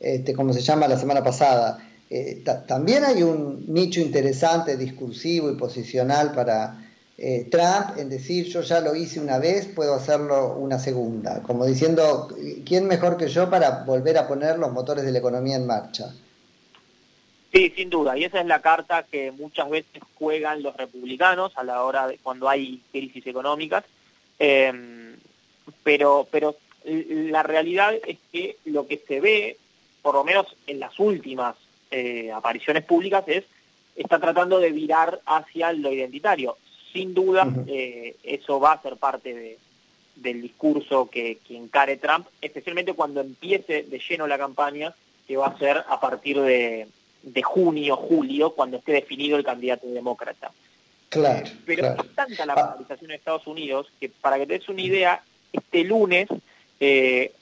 este, 0.00 0.34
como 0.34 0.52
se 0.52 0.60
llama 0.60 0.88
la 0.88 0.98
semana 0.98 1.22
pasada, 1.22 1.78
eh, 2.10 2.42
también 2.66 3.04
hay 3.04 3.22
un 3.22 3.64
nicho 3.68 4.00
interesante, 4.00 4.76
discursivo 4.76 5.50
y 5.50 5.56
posicional 5.56 6.32
para 6.32 6.88
eh, 7.18 7.48
Trump 7.50 7.98
en 7.98 8.08
decir 8.08 8.46
yo 8.46 8.62
ya 8.62 8.80
lo 8.80 8.94
hice 8.94 9.20
una 9.20 9.38
vez, 9.38 9.66
puedo 9.66 9.94
hacerlo 9.94 10.56
una 10.56 10.78
segunda, 10.78 11.42
como 11.42 11.66
diciendo, 11.66 12.28
¿quién 12.64 12.86
mejor 12.86 13.16
que 13.16 13.28
yo 13.28 13.50
para 13.50 13.82
volver 13.84 14.16
a 14.16 14.28
poner 14.28 14.58
los 14.58 14.72
motores 14.72 15.04
de 15.04 15.12
la 15.12 15.18
economía 15.18 15.56
en 15.56 15.66
marcha? 15.66 16.14
Sí, 17.52 17.72
sin 17.74 17.88
duda, 17.88 18.16
y 18.18 18.24
esa 18.24 18.40
es 18.40 18.46
la 18.46 18.60
carta 18.60 19.04
que 19.04 19.32
muchas 19.32 19.70
veces 19.70 20.02
juegan 20.16 20.62
los 20.62 20.76
republicanos 20.76 21.56
a 21.56 21.64
la 21.64 21.82
hora 21.82 22.06
de 22.06 22.18
cuando 22.18 22.48
hay 22.48 22.82
crisis 22.92 23.26
económicas, 23.26 23.84
em, 24.38 25.16
pero, 25.82 26.28
pero 26.30 26.56
la 26.84 27.42
realidad 27.42 27.94
es 28.06 28.18
que 28.30 28.58
lo 28.66 28.86
que 28.86 28.98
se 28.98 29.20
ve, 29.20 29.56
por 30.02 30.14
lo 30.14 30.24
menos 30.24 30.46
en 30.66 30.78
las 30.78 30.98
últimas 30.98 31.56
eh, 31.90 32.30
apariciones 32.32 32.84
públicas, 32.84 33.24
es 33.26 33.44
está 33.96 34.20
tratando 34.20 34.60
de 34.60 34.70
virar 34.70 35.20
hacia 35.26 35.72
lo 35.72 35.92
identitario. 35.92 36.56
Sin 36.92 37.14
duda 37.14 37.48
eh, 37.66 38.16
eso 38.22 38.60
va 38.60 38.72
a 38.72 38.82
ser 38.82 38.96
parte 38.96 39.34
de, 39.34 39.58
del 40.16 40.42
discurso 40.42 41.08
que, 41.10 41.38
que, 41.46 41.56
encare 41.56 41.96
Trump, 41.96 42.26
especialmente 42.40 42.92
cuando 42.92 43.20
empiece 43.20 43.82
de 43.84 43.98
lleno 43.98 44.26
la 44.26 44.38
campaña, 44.38 44.94
que 45.26 45.36
va 45.36 45.48
a 45.48 45.58
ser 45.58 45.84
a 45.88 46.00
partir 46.00 46.40
de, 46.40 46.86
de 47.22 47.42
junio, 47.42 47.96
julio, 47.96 48.50
cuando 48.50 48.78
esté 48.78 48.92
definido 48.92 49.36
el 49.36 49.44
candidato 49.44 49.86
demócrata. 49.86 50.50
Claro, 51.08 51.48
Pero 51.64 51.86
es 51.86 52.14
tanta 52.14 52.44
la 52.44 52.52
ah. 52.52 52.72
polarización 52.72 53.10
en 53.10 53.16
Estados 53.16 53.46
Unidos 53.46 53.90
que, 53.98 54.08
para 54.08 54.38
que 54.38 54.46
te 54.46 54.58
des 54.58 54.68
una 54.68 54.82
idea, 54.82 55.22
este 55.52 55.84
lunes 55.84 56.28
eh, 56.80 57.32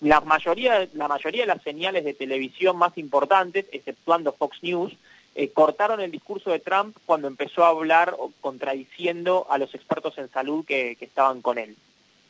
la, 0.00 0.20
mayoría, 0.20 0.88
la 0.94 1.08
mayoría 1.08 1.42
de 1.42 1.54
las 1.54 1.62
señales 1.62 2.04
de 2.04 2.14
televisión 2.14 2.76
más 2.76 2.96
importantes, 2.98 3.66
exceptuando 3.72 4.32
Fox 4.32 4.58
News, 4.62 4.96
eh, 5.34 5.50
cortaron 5.50 6.00
el 6.00 6.10
discurso 6.10 6.50
de 6.50 6.60
Trump 6.60 6.96
cuando 7.04 7.28
empezó 7.28 7.64
a 7.64 7.68
hablar 7.68 8.16
contradiciendo 8.40 9.46
a 9.50 9.58
los 9.58 9.74
expertos 9.74 10.16
en 10.18 10.30
salud 10.30 10.64
que, 10.64 10.96
estaban 11.00 11.42
con 11.42 11.58
él. 11.58 11.76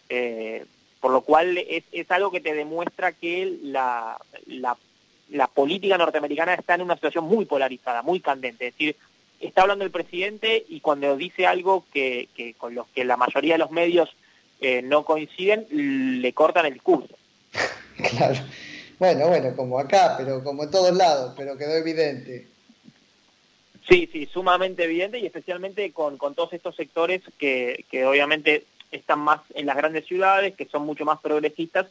Eh, 0.08 0.64
por 1.00 1.12
lo 1.12 1.20
cual 1.20 1.56
es, 1.58 1.84
algo 2.10 2.30
que 2.30 2.40
te 2.40 2.54
demuestra 2.54 3.12
que 3.12 3.58
la, 3.62 4.18
la, 4.46 4.76
política 5.52 5.98
norteamericana 5.98 6.54
está 6.54 6.74
en 6.74 6.82
una 6.82 6.94
situación 6.94 7.24
muy 7.24 7.44
polarizada, 7.44 8.02
muy 8.02 8.20
candente. 8.20 8.68
Es 8.68 8.74
decir, 8.74 8.96
está 9.40 9.62
hablando 9.62 9.84
el 9.84 9.90
presidente 9.90 10.64
y 10.68 10.80
cuando 10.80 11.16
dice 11.16 11.46
algo 11.46 11.84
que, 11.92 12.28
con 12.58 12.74
los 12.74 12.86
que 12.88 13.04
la 13.04 13.16
mayoría 13.16 13.54
de 13.54 13.58
los 13.58 13.70
medios 13.70 14.14
eh, 14.60 14.82
no 14.82 15.04
coinciden, 15.04 15.66
le 16.22 16.32
cortan 16.32 16.66
el 16.66 16.74
discurso. 16.74 17.14
Claro. 17.96 18.36
Bueno, 18.98 19.28
bueno, 19.28 19.56
como 19.56 19.78
acá, 19.78 20.16
pero 20.18 20.44
como 20.44 20.64
en 20.64 20.70
todos 20.70 20.94
lados, 20.94 21.32
pero 21.34 21.56
quedó 21.56 21.76
evidente. 21.76 22.46
Sí, 23.88 24.08
sí, 24.12 24.26
sumamente 24.26 24.84
evidente 24.84 25.18
y 25.18 25.24
especialmente 25.24 25.92
con, 25.92 26.18
con 26.18 26.34
todos 26.34 26.52
estos 26.52 26.76
sectores 26.76 27.22
que, 27.38 27.86
que 27.90 28.04
obviamente 28.04 28.64
están 28.90 29.20
más 29.20 29.40
en 29.54 29.64
las 29.64 29.76
grandes 29.76 30.06
ciudades, 30.06 30.54
que 30.54 30.66
son 30.66 30.84
mucho 30.84 31.06
más 31.06 31.20
progresistas 31.20 31.86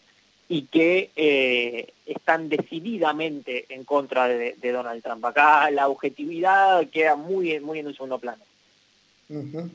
y 0.48 0.64
que 0.64 1.12
eh, 1.16 1.94
están 2.06 2.50
decididamente 2.50 3.66
en 3.70 3.84
contra 3.84 4.28
de, 4.28 4.56
Donald 4.62 5.04
Trump. 5.04 5.26
Acá 5.26 5.70
la 5.72 5.88
objetividad 5.88 6.88
queda 6.90 7.16
muy, 7.16 7.60
muy 7.60 7.80
en 7.80 7.88
un 7.88 7.94
segundo 7.94 8.20
plano. 8.20 8.44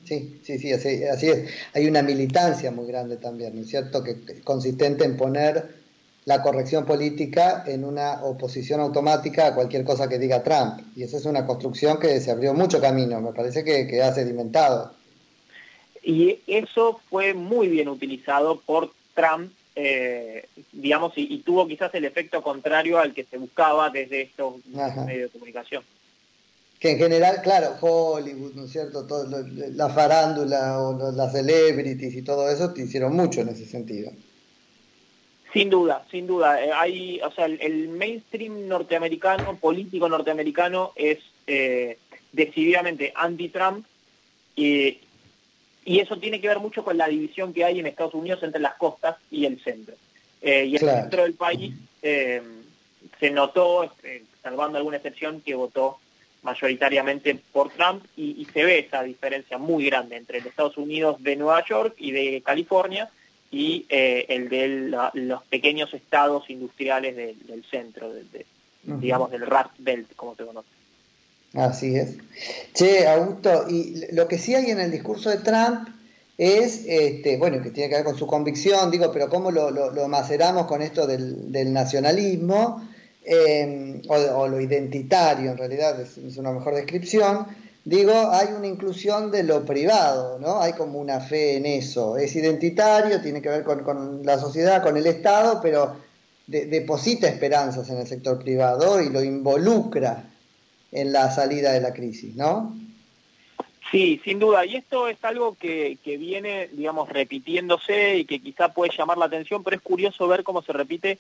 Sí, 0.04 0.40
sí, 0.44 0.58
sí, 0.58 0.72
así, 0.72 1.02
así, 1.04 1.28
es. 1.28 1.50
Hay 1.74 1.88
una 1.88 2.02
militancia 2.02 2.70
muy 2.70 2.86
grande 2.86 3.16
también, 3.16 3.56
¿no 3.56 3.62
es 3.62 3.68
cierto? 3.68 4.04
Que 4.04 4.42
consistente 4.44 5.04
en 5.04 5.16
poner 5.16 5.80
la 6.24 6.42
corrección 6.42 6.86
política 6.86 7.64
en 7.66 7.84
una 7.84 8.22
oposición 8.22 8.80
automática 8.80 9.48
a 9.48 9.54
cualquier 9.54 9.82
cosa 9.82 10.08
que 10.08 10.18
diga 10.20 10.44
Trump. 10.44 10.80
Y 10.94 11.02
esa 11.02 11.16
es 11.16 11.24
una 11.24 11.46
construcción 11.46 11.98
que 11.98 12.20
se 12.20 12.30
abrió 12.30 12.54
mucho 12.54 12.80
camino, 12.80 13.20
me 13.20 13.32
parece 13.32 13.64
que, 13.64 13.88
que 13.88 14.02
ha 14.02 14.14
sedimentado. 14.14 14.92
Y 16.02 16.38
eso 16.46 17.00
fue 17.10 17.34
muy 17.34 17.68
bien 17.68 17.88
utilizado 17.88 18.60
por 18.60 18.92
Trump, 19.14 19.52
eh, 19.76 20.48
digamos, 20.72 21.12
y, 21.16 21.38
tuvo 21.38 21.66
quizás 21.66 21.94
el 21.94 22.04
efecto 22.04 22.42
contrario 22.42 22.98
al 22.98 23.14
que 23.14 23.24
se 23.24 23.38
buscaba 23.38 23.90
desde 23.90 24.22
estos 24.22 24.64
medios 24.66 25.06
de 25.06 25.28
comunicación. 25.32 25.84
Que 26.78 26.92
en 26.92 26.98
general, 26.98 27.40
claro, 27.42 27.76
Hollywood, 27.80 28.54
¿no 28.54 28.64
es 28.64 28.72
cierto? 28.72 29.06
Todo, 29.06 29.44
la 29.74 29.90
farándula 29.90 30.80
o 30.80 31.12
las 31.12 31.32
celebrities 31.32 32.14
y 32.14 32.22
todo 32.22 32.50
eso 32.50 32.72
te 32.72 32.82
hicieron 32.82 33.14
mucho 33.14 33.42
en 33.42 33.50
ese 33.50 33.66
sentido. 33.66 34.10
Sin 35.52 35.68
duda, 35.68 36.06
sin 36.10 36.26
duda. 36.26 36.64
Eh, 36.64 36.70
hay, 36.72 37.20
o 37.20 37.30
sea, 37.32 37.46
el, 37.46 37.88
mainstream 37.88 38.66
norteamericano, 38.68 39.56
político 39.56 40.08
norteamericano, 40.08 40.92
es 40.96 41.18
eh, 41.46 41.98
decididamente 42.32 43.12
anti-Trump 43.14 43.84
y, 44.56 45.00
eso 45.98 46.18
tiene 46.18 46.40
que 46.40 46.48
ver 46.48 46.60
mucho 46.60 46.84
con 46.84 46.96
la 46.96 47.08
división 47.08 47.52
que 47.52 47.64
hay 47.64 47.80
en 47.80 47.86
Estados 47.86 48.14
Unidos 48.14 48.42
entre 48.42 48.60
las 48.60 48.74
costas 48.74 49.16
y 49.30 49.46
el 49.46 49.60
centro. 49.62 49.94
Eh, 50.40 50.66
y 50.66 50.76
el 50.76 50.80
centro 50.80 51.24
del 51.24 51.34
país 51.34 51.74
se 52.00 53.30
notó, 53.30 53.92
salvando 54.42 54.78
alguna 54.78 54.96
excepción, 54.98 55.42
que 55.42 55.54
votó 55.54 55.98
mayoritariamente 56.42 57.38
por 57.52 57.70
Trump 57.70 58.04
y, 58.16 58.40
y 58.40 58.46
se 58.46 58.64
ve 58.64 58.78
esa 58.78 59.02
diferencia 59.02 59.58
muy 59.58 59.84
grande 59.86 60.16
entre 60.16 60.38
los 60.38 60.46
Estados 60.46 60.78
Unidos 60.78 61.22
de 61.22 61.36
Nueva 61.36 61.62
York 61.66 61.94
y 61.98 62.12
de 62.12 62.40
California 62.42 63.10
y 63.50 63.86
eh, 63.88 64.26
el 64.28 64.48
de 64.48 64.96
los 65.14 65.42
pequeños 65.44 65.92
estados 65.92 66.48
industriales 66.50 67.16
del 67.16 67.64
centro, 67.68 68.12
de, 68.12 68.46
digamos 68.82 69.30
del 69.30 69.46
Rust 69.46 69.74
Belt, 69.78 70.14
como 70.14 70.36
se 70.36 70.44
conoce. 70.44 70.68
Así 71.54 71.96
es. 71.96 72.14
Che, 72.74 73.06
Augusto, 73.08 73.66
y 73.68 74.06
lo 74.12 74.28
que 74.28 74.38
sí 74.38 74.54
hay 74.54 74.70
en 74.70 74.80
el 74.80 74.90
discurso 74.90 75.30
de 75.30 75.38
Trump 75.38 75.88
es, 76.38 76.84
este, 76.86 77.36
bueno, 77.36 77.62
que 77.62 77.70
tiene 77.70 77.90
que 77.90 77.96
ver 77.96 78.04
con 78.04 78.16
su 78.16 78.26
convicción, 78.26 78.90
digo, 78.90 79.10
pero 79.12 79.28
cómo 79.28 79.50
lo, 79.50 79.70
lo, 79.70 80.08
maceramos 80.08 80.66
con 80.66 80.80
esto 80.80 81.06
del, 81.06 81.52
del 81.52 81.72
nacionalismo, 81.72 82.88
eh, 83.24 84.00
o, 84.08 84.48
lo 84.48 84.60
identitario, 84.60 85.50
en 85.50 85.58
realidad 85.58 86.00
es, 86.00 86.16
es 86.16 86.38
una 86.38 86.52
mejor 86.52 86.74
descripción, 86.74 87.46
digo, 87.84 88.12
hay 88.30 88.48
una 88.56 88.66
inclusión 88.66 89.30
de 89.30 89.42
lo 89.42 89.64
privado, 89.64 90.38
¿no? 90.38 90.60
Hay 90.60 90.72
como 90.74 90.98
una 90.98 91.20
fe 91.20 91.56
en 91.56 91.66
eso. 91.66 92.16
Es 92.16 92.34
identitario, 92.36 93.20
tiene 93.20 93.42
que 93.42 93.48
ver 93.48 93.64
con, 93.64 94.24
la 94.24 94.38
sociedad, 94.38 94.82
con 94.82 94.96
el 94.96 95.06
Estado, 95.06 95.60
pero 95.60 95.96
deposita 96.46 97.28
esperanzas 97.28 97.88
en 97.90 97.98
el 97.98 98.06
sector 98.06 98.42
privado 98.42 99.00
y 99.00 99.08
lo 99.08 99.22
involucra 99.22 100.29
en 100.92 101.12
la 101.12 101.30
salida 101.30 101.72
de 101.72 101.80
la 101.80 101.92
crisis, 101.92 102.34
¿no? 102.36 102.76
Sí, 103.90 104.20
sin 104.24 104.38
duda. 104.38 104.64
Y 104.66 104.76
esto 104.76 105.08
es 105.08 105.22
algo 105.24 105.56
que, 105.58 105.98
que 106.04 106.16
viene, 106.16 106.68
digamos, 106.72 107.08
repitiéndose 107.08 108.18
y 108.18 108.24
que 108.24 108.40
quizá 108.40 108.72
puede 108.72 108.96
llamar 108.96 109.18
la 109.18 109.26
atención, 109.26 109.64
pero 109.64 109.76
es 109.76 109.82
curioso 109.82 110.28
ver 110.28 110.44
cómo 110.44 110.62
se 110.62 110.72
repite 110.72 111.18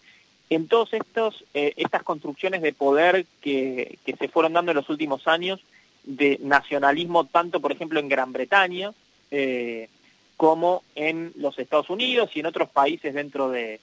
en 0.50 0.66
todas 0.66 0.90
eh, 0.92 1.72
estas 1.76 2.02
construcciones 2.02 2.62
de 2.62 2.72
poder 2.72 3.24
que, 3.40 3.98
que 4.04 4.16
se 4.16 4.28
fueron 4.28 4.52
dando 4.52 4.72
en 4.72 4.76
los 4.76 4.90
últimos 4.90 5.26
años 5.28 5.60
de 6.04 6.38
nacionalismo 6.42 7.24
tanto 7.26 7.60
por 7.60 7.72
ejemplo 7.72 8.00
en 8.00 8.08
Gran 8.08 8.32
Bretaña 8.32 8.92
eh, 9.30 9.88
como 10.36 10.82
en 10.94 11.32
los 11.36 11.58
Estados 11.58 11.90
Unidos 11.90 12.30
y 12.34 12.40
en 12.40 12.46
otros 12.46 12.68
países 12.70 13.14
dentro 13.14 13.50
de, 13.50 13.78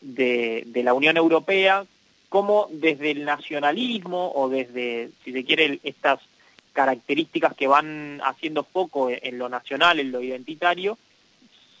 de, 0.00 0.82
la 0.82 0.92
Unión 0.92 1.16
Europea, 1.16 1.84
como 2.30 2.68
desde 2.70 3.10
el 3.10 3.24
nacionalismo 3.24 4.32
o 4.34 4.48
desde, 4.48 5.10
si 5.24 5.32
se 5.32 5.44
quiere, 5.44 5.80
estas 5.82 6.20
características 6.72 7.54
que 7.54 7.66
van 7.66 8.20
haciendo 8.24 8.62
foco 8.64 9.10
en 9.10 9.36
lo 9.36 9.48
nacional, 9.48 9.98
en 9.98 10.12
lo 10.12 10.22
identitario, 10.22 10.96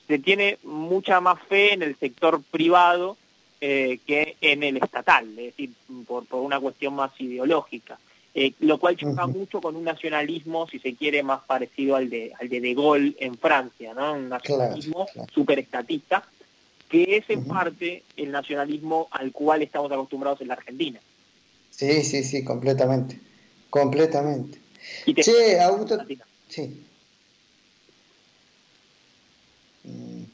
se 0.08 0.18
tiene 0.18 0.58
mucha 0.64 1.20
más 1.20 1.40
fe 1.48 1.72
en 1.72 1.82
el 1.82 1.96
sector 1.96 2.42
privado 2.42 3.16
eh, 3.60 4.00
que 4.04 4.36
en 4.40 4.64
el 4.64 4.78
estatal, 4.78 5.28
es 5.38 5.56
decir, 5.56 5.70
por, 6.06 6.26
por 6.26 6.40
una 6.40 6.58
cuestión 6.58 6.94
más 6.94 7.12
ideológica. 7.20 7.98
Eh, 8.32 8.52
lo 8.60 8.78
cual 8.78 8.96
choca 8.96 9.26
mucho 9.26 9.60
con 9.60 9.74
un 9.74 9.84
nacionalismo, 9.84 10.68
si 10.68 10.78
se 10.78 10.94
quiere, 10.94 11.22
más 11.22 11.42
parecido 11.42 11.96
al 11.96 12.08
de, 12.10 12.32
al 12.40 12.48
de 12.48 12.60
De 12.60 12.74
Gaulle 12.74 13.16
en 13.18 13.36
Francia, 13.36 13.92
¿no? 13.92 14.14
Un 14.14 14.28
nacionalismo 14.28 15.06
súper 15.32 15.58
estatista, 15.58 16.24
que 16.90 17.16
es 17.16 17.30
en 17.30 17.44
parte 17.44 18.02
el 18.16 18.32
nacionalismo 18.32 19.08
al 19.12 19.30
cual 19.32 19.62
estamos 19.62 19.90
acostumbrados 19.90 20.40
en 20.40 20.48
la 20.48 20.54
Argentina. 20.54 21.00
Sí, 21.70 22.02
sí, 22.02 22.24
sí, 22.24 22.44
completamente, 22.44 23.18
completamente. 23.70 24.58
che, 25.22 25.60
Augusto... 25.60 25.98
Sí. 26.48 26.84
Mm. 29.84 30.24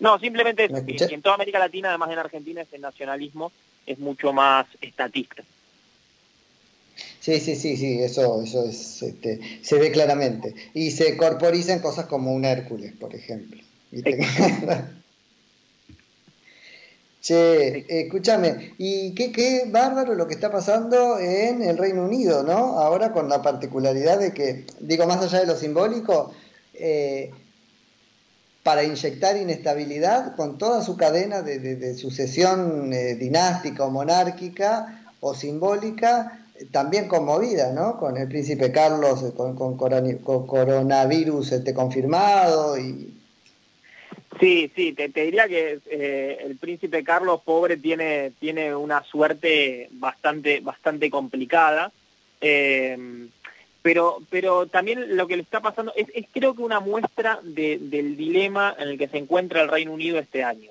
No, 0.00 0.18
simplemente 0.18 0.68
en 0.70 1.22
toda 1.22 1.34
América 1.34 1.58
Latina, 1.58 1.88
además 1.88 2.10
en 2.10 2.18
Argentina, 2.18 2.60
ese 2.60 2.78
nacionalismo 2.78 3.52
es 3.86 3.98
mucho 3.98 4.32
más 4.34 4.66
estatista. 4.82 5.42
Sí, 7.20 7.40
sí, 7.40 7.56
sí, 7.56 7.76
sí, 7.76 8.02
eso, 8.02 8.42
eso 8.42 8.66
es, 8.66 9.02
este, 9.02 9.40
se 9.62 9.78
ve 9.78 9.90
claramente. 9.90 10.54
Y 10.74 10.90
se 10.90 11.16
corporiza 11.16 11.72
en 11.72 11.80
cosas 11.80 12.06
como 12.06 12.32
un 12.32 12.44
Hércules, 12.44 12.92
por 12.92 13.14
ejemplo. 13.14 13.62
che, 17.20 17.84
escúchame, 17.88 18.74
y 18.78 19.14
qué, 19.14 19.32
qué 19.32 19.64
bárbaro 19.66 20.14
lo 20.14 20.28
que 20.28 20.34
está 20.34 20.50
pasando 20.50 21.18
en 21.18 21.62
el 21.62 21.76
Reino 21.76 22.04
Unido, 22.04 22.44
¿no? 22.44 22.78
Ahora 22.78 23.12
con 23.12 23.28
la 23.28 23.42
particularidad 23.42 24.18
de 24.18 24.32
que, 24.32 24.64
digo, 24.80 25.06
más 25.06 25.20
allá 25.22 25.40
de 25.40 25.46
lo 25.46 25.56
simbólico, 25.56 26.32
eh, 26.74 27.30
para 28.62 28.84
inyectar 28.84 29.36
inestabilidad 29.36 30.36
con 30.36 30.56
toda 30.58 30.82
su 30.82 30.96
cadena 30.96 31.42
de, 31.42 31.94
sucesión 31.94 32.92
eh, 32.92 33.14
dinástica 33.16 33.84
o 33.84 33.90
monárquica 33.90 35.02
o 35.20 35.34
simbólica, 35.34 36.46
también 36.70 37.08
conmovida, 37.08 37.72
¿no? 37.72 37.98
Con 37.98 38.16
el 38.18 38.28
príncipe 38.28 38.70
Carlos, 38.70 39.22
eh, 39.22 39.32
con, 39.34 39.56
coronavirus 40.46 41.52
este, 41.52 41.74
confirmado 41.74 42.78
y... 42.78 43.19
Sí, 44.40 44.72
sí, 44.74 44.94
te, 44.94 45.08
diría 45.08 45.46
que 45.46 45.80
eh, 45.86 46.38
el 46.40 46.56
príncipe 46.56 47.04
Carlos 47.04 47.42
pobre 47.44 47.76
tiene, 47.76 48.32
tiene 48.40 48.74
una 48.74 49.04
suerte 49.04 49.88
bastante, 49.92 50.60
bastante 50.60 51.10
complicada, 51.10 51.92
eh, 52.40 53.28
pero, 53.82 54.18
pero 54.30 54.66
también 54.66 55.16
lo 55.16 55.26
que 55.26 55.36
le 55.36 55.42
está 55.42 55.60
pasando 55.60 55.92
es, 55.94 56.06
creo 56.32 56.54
que 56.54 56.62
una 56.62 56.80
muestra 56.80 57.38
del 57.42 58.16
dilema 58.16 58.74
en 58.78 58.88
el 58.88 58.98
que 58.98 59.08
se 59.08 59.18
encuentra 59.18 59.60
el 59.60 59.68
Reino 59.68 59.92
Unido 59.92 60.18
este 60.18 60.42
año. 60.42 60.70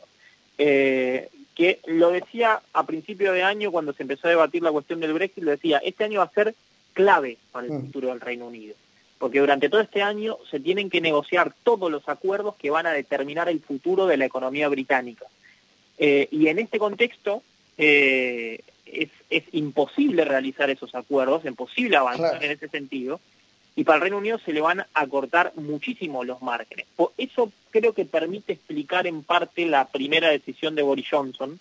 Que 1.59 1.79
lo 1.87 2.11
decía 2.11 2.61
a 2.71 2.85
principio 2.85 3.33
de 3.33 3.43
año 3.43 3.71
cuando 3.71 3.91
se 3.91 4.03
empezó 4.03 4.27
a 4.27 4.31
debatir 4.31 4.63
la 4.63 4.71
cuestión 4.71 5.01
del 5.01 5.13
Brexit, 5.13 5.43
lo 5.43 5.51
decía, 5.51 5.79
este 5.79 6.05
año 6.05 6.19
va 6.19 6.25
a 6.25 6.33
ser 6.33 6.55
clave 6.93 7.37
para 7.51 7.67
el 7.67 7.73
mm. 7.73 7.81
futuro 7.81 8.07
del 8.09 8.21
Reino 8.21 8.47
Unido, 8.47 8.75
porque 9.19 9.39
durante 9.39 9.69
todo 9.69 9.81
este 9.81 10.01
año 10.01 10.37
se 10.49 10.59
tienen 10.59 10.89
que 10.89 11.01
negociar 11.01 11.53
todos 11.63 11.91
los 11.91 12.07
acuerdos 12.07 12.55
que 12.55 12.71
van 12.71 12.87
a 12.87 12.91
determinar 12.91 13.49
el 13.49 13.59
futuro 13.59 14.07
de 14.07 14.17
la 14.17 14.25
economía 14.25 14.67
británica. 14.69 15.25
Eh, 15.97 16.29
y 16.31 16.47
en 16.47 16.59
este 16.59 16.79
contexto 16.79 17.43
eh, 17.77 18.61
es, 18.85 19.09
es, 19.29 19.43
imposible 19.51 20.23
realizar 20.23 20.69
esos 20.69 20.95
acuerdos, 20.95 21.41
es 21.43 21.49
imposible 21.49 21.97
avanzar 21.97 22.41
en 22.43 22.51
ese 22.51 22.69
sentido, 22.69 23.19
y 23.75 23.83
para 23.83 23.97
el 23.97 24.01
Reino 24.03 24.17
Unido 24.17 24.39
se 24.39 24.53
le 24.53 24.61
van 24.61 24.85
a 24.93 25.07
cortar 25.07 25.51
muchísimo 25.55 26.23
los 26.23 26.41
márgenes. 26.41 26.85
Por 26.95 27.11
eso 27.17 27.51
creo 27.71 27.93
que 27.93 28.05
permite 28.05 28.53
explicar 28.53 29.05
en 29.05 29.23
parte 29.23 29.65
la 29.65 29.87
primera 29.87 30.29
decisión 30.29 30.75
de 30.75 30.81
Boris 30.81 31.07
Johnson, 31.11 31.59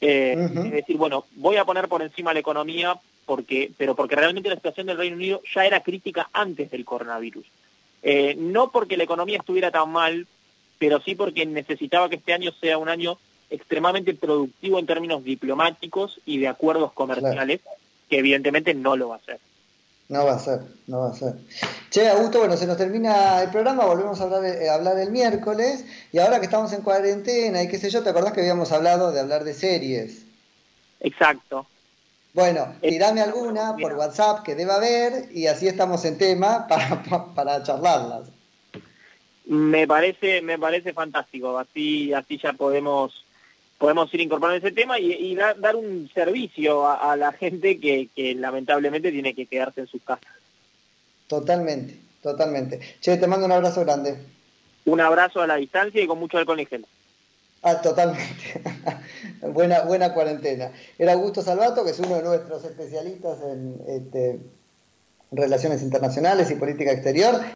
eh, 0.00 0.36
es 0.38 0.70
decir, 0.70 0.96
bueno, 0.96 1.24
voy 1.36 1.56
a 1.56 1.64
poner 1.64 1.88
por 1.88 2.02
encima 2.02 2.34
la 2.34 2.40
economía, 2.40 2.98
porque, 3.24 3.70
pero 3.76 3.94
porque 3.94 4.16
realmente 4.16 4.48
la 4.48 4.56
situación 4.56 4.86
del 4.86 4.98
Reino 4.98 5.16
Unido 5.16 5.42
ya 5.54 5.66
era 5.66 5.80
crítica 5.80 6.28
antes 6.32 6.70
del 6.70 6.84
coronavirus. 6.84 7.46
Eh, 8.02 8.36
no 8.38 8.70
porque 8.70 8.96
la 8.96 9.04
economía 9.04 9.38
estuviera 9.38 9.70
tan 9.70 9.90
mal, 9.90 10.26
pero 10.78 11.00
sí 11.00 11.14
porque 11.14 11.46
necesitaba 11.46 12.08
que 12.08 12.16
este 12.16 12.32
año 12.32 12.52
sea 12.60 12.78
un 12.78 12.88
año 12.88 13.18
extremadamente 13.50 14.14
productivo 14.14 14.78
en 14.78 14.86
términos 14.86 15.24
diplomáticos 15.24 16.20
y 16.26 16.38
de 16.38 16.48
acuerdos 16.48 16.92
comerciales, 16.92 17.60
que 18.08 18.18
evidentemente 18.18 18.74
no 18.74 18.96
lo 18.96 19.08
va 19.08 19.16
a 19.16 19.18
hacer. 19.18 19.40
No 20.08 20.24
va 20.24 20.34
a 20.34 20.38
ser, 20.38 20.60
no 20.86 21.00
va 21.00 21.10
a 21.10 21.14
ser. 21.14 21.34
Che, 21.90 22.08
Augusto, 22.08 22.38
bueno, 22.38 22.56
se 22.56 22.66
nos 22.66 22.76
termina 22.76 23.42
el 23.42 23.50
programa, 23.50 23.84
volvemos 23.84 24.20
a 24.20 24.24
hablar, 24.24 24.44
eh, 24.44 24.68
hablar 24.70 24.98
el 24.98 25.10
miércoles, 25.10 25.84
y 26.12 26.18
ahora 26.18 26.38
que 26.38 26.44
estamos 26.44 26.72
en 26.72 26.82
cuarentena 26.82 27.62
y 27.62 27.68
qué 27.68 27.78
sé 27.78 27.90
yo, 27.90 28.04
¿te 28.04 28.10
acordás 28.10 28.32
que 28.32 28.40
habíamos 28.40 28.70
hablado 28.70 29.10
de 29.10 29.18
hablar 29.18 29.42
de 29.42 29.54
series? 29.54 30.24
Exacto. 31.00 31.66
Bueno, 32.34 32.74
tirame 32.82 33.22
alguna 33.22 33.76
por 33.76 33.94
WhatsApp 33.94 34.44
que 34.44 34.54
deba 34.54 34.76
haber 34.76 35.28
y 35.32 35.46
así 35.46 35.66
estamos 35.66 36.04
en 36.04 36.18
tema 36.18 36.66
para, 36.68 37.02
para 37.34 37.62
charlarlas. 37.62 38.28
Me 39.46 39.86
parece, 39.86 40.42
me 40.42 40.58
parece 40.58 40.92
fantástico, 40.92 41.58
así, 41.58 42.12
así 42.12 42.38
ya 42.38 42.52
podemos 42.52 43.25
podemos 43.78 44.12
ir 44.14 44.20
incorporando 44.20 44.58
ese 44.58 44.74
tema 44.74 44.98
y, 44.98 45.34
dar 45.34 45.76
un 45.76 46.10
servicio 46.14 46.88
a, 46.88 47.16
la 47.16 47.32
gente 47.32 47.78
que, 47.78 48.08
lamentablemente 48.36 49.12
tiene 49.12 49.34
que 49.34 49.46
quedarse 49.46 49.82
en 49.82 49.86
sus 49.86 50.02
casas. 50.02 50.26
Totalmente, 51.26 51.98
totalmente. 52.22 52.80
Che, 53.00 53.16
te 53.16 53.26
mando 53.26 53.46
un 53.46 53.52
abrazo 53.52 53.84
grande. 53.84 54.16
Un 54.84 55.00
abrazo 55.00 55.42
a 55.42 55.46
la 55.46 55.56
distancia 55.56 56.00
y 56.00 56.06
con 56.06 56.18
mucho 56.18 56.38
alcohol 56.38 56.60
en 56.60 56.66
gel. 56.66 56.86
Ah, 57.62 57.80
totalmente. 57.80 58.62
buena, 59.52 59.82
buena 59.82 60.14
cuarentena. 60.14 60.70
Era 60.98 61.14
Augusto 61.14 61.42
Salvato, 61.42 61.84
que 61.84 61.90
es 61.90 61.98
uno 61.98 62.16
de 62.16 62.22
nuestros 62.22 62.64
especialistas 62.64 63.38
en 63.42 63.80
este, 63.88 64.38
relaciones 65.32 65.82
internacionales 65.82 66.50
y 66.50 66.54
política 66.54 66.92
exterior. 66.92 67.40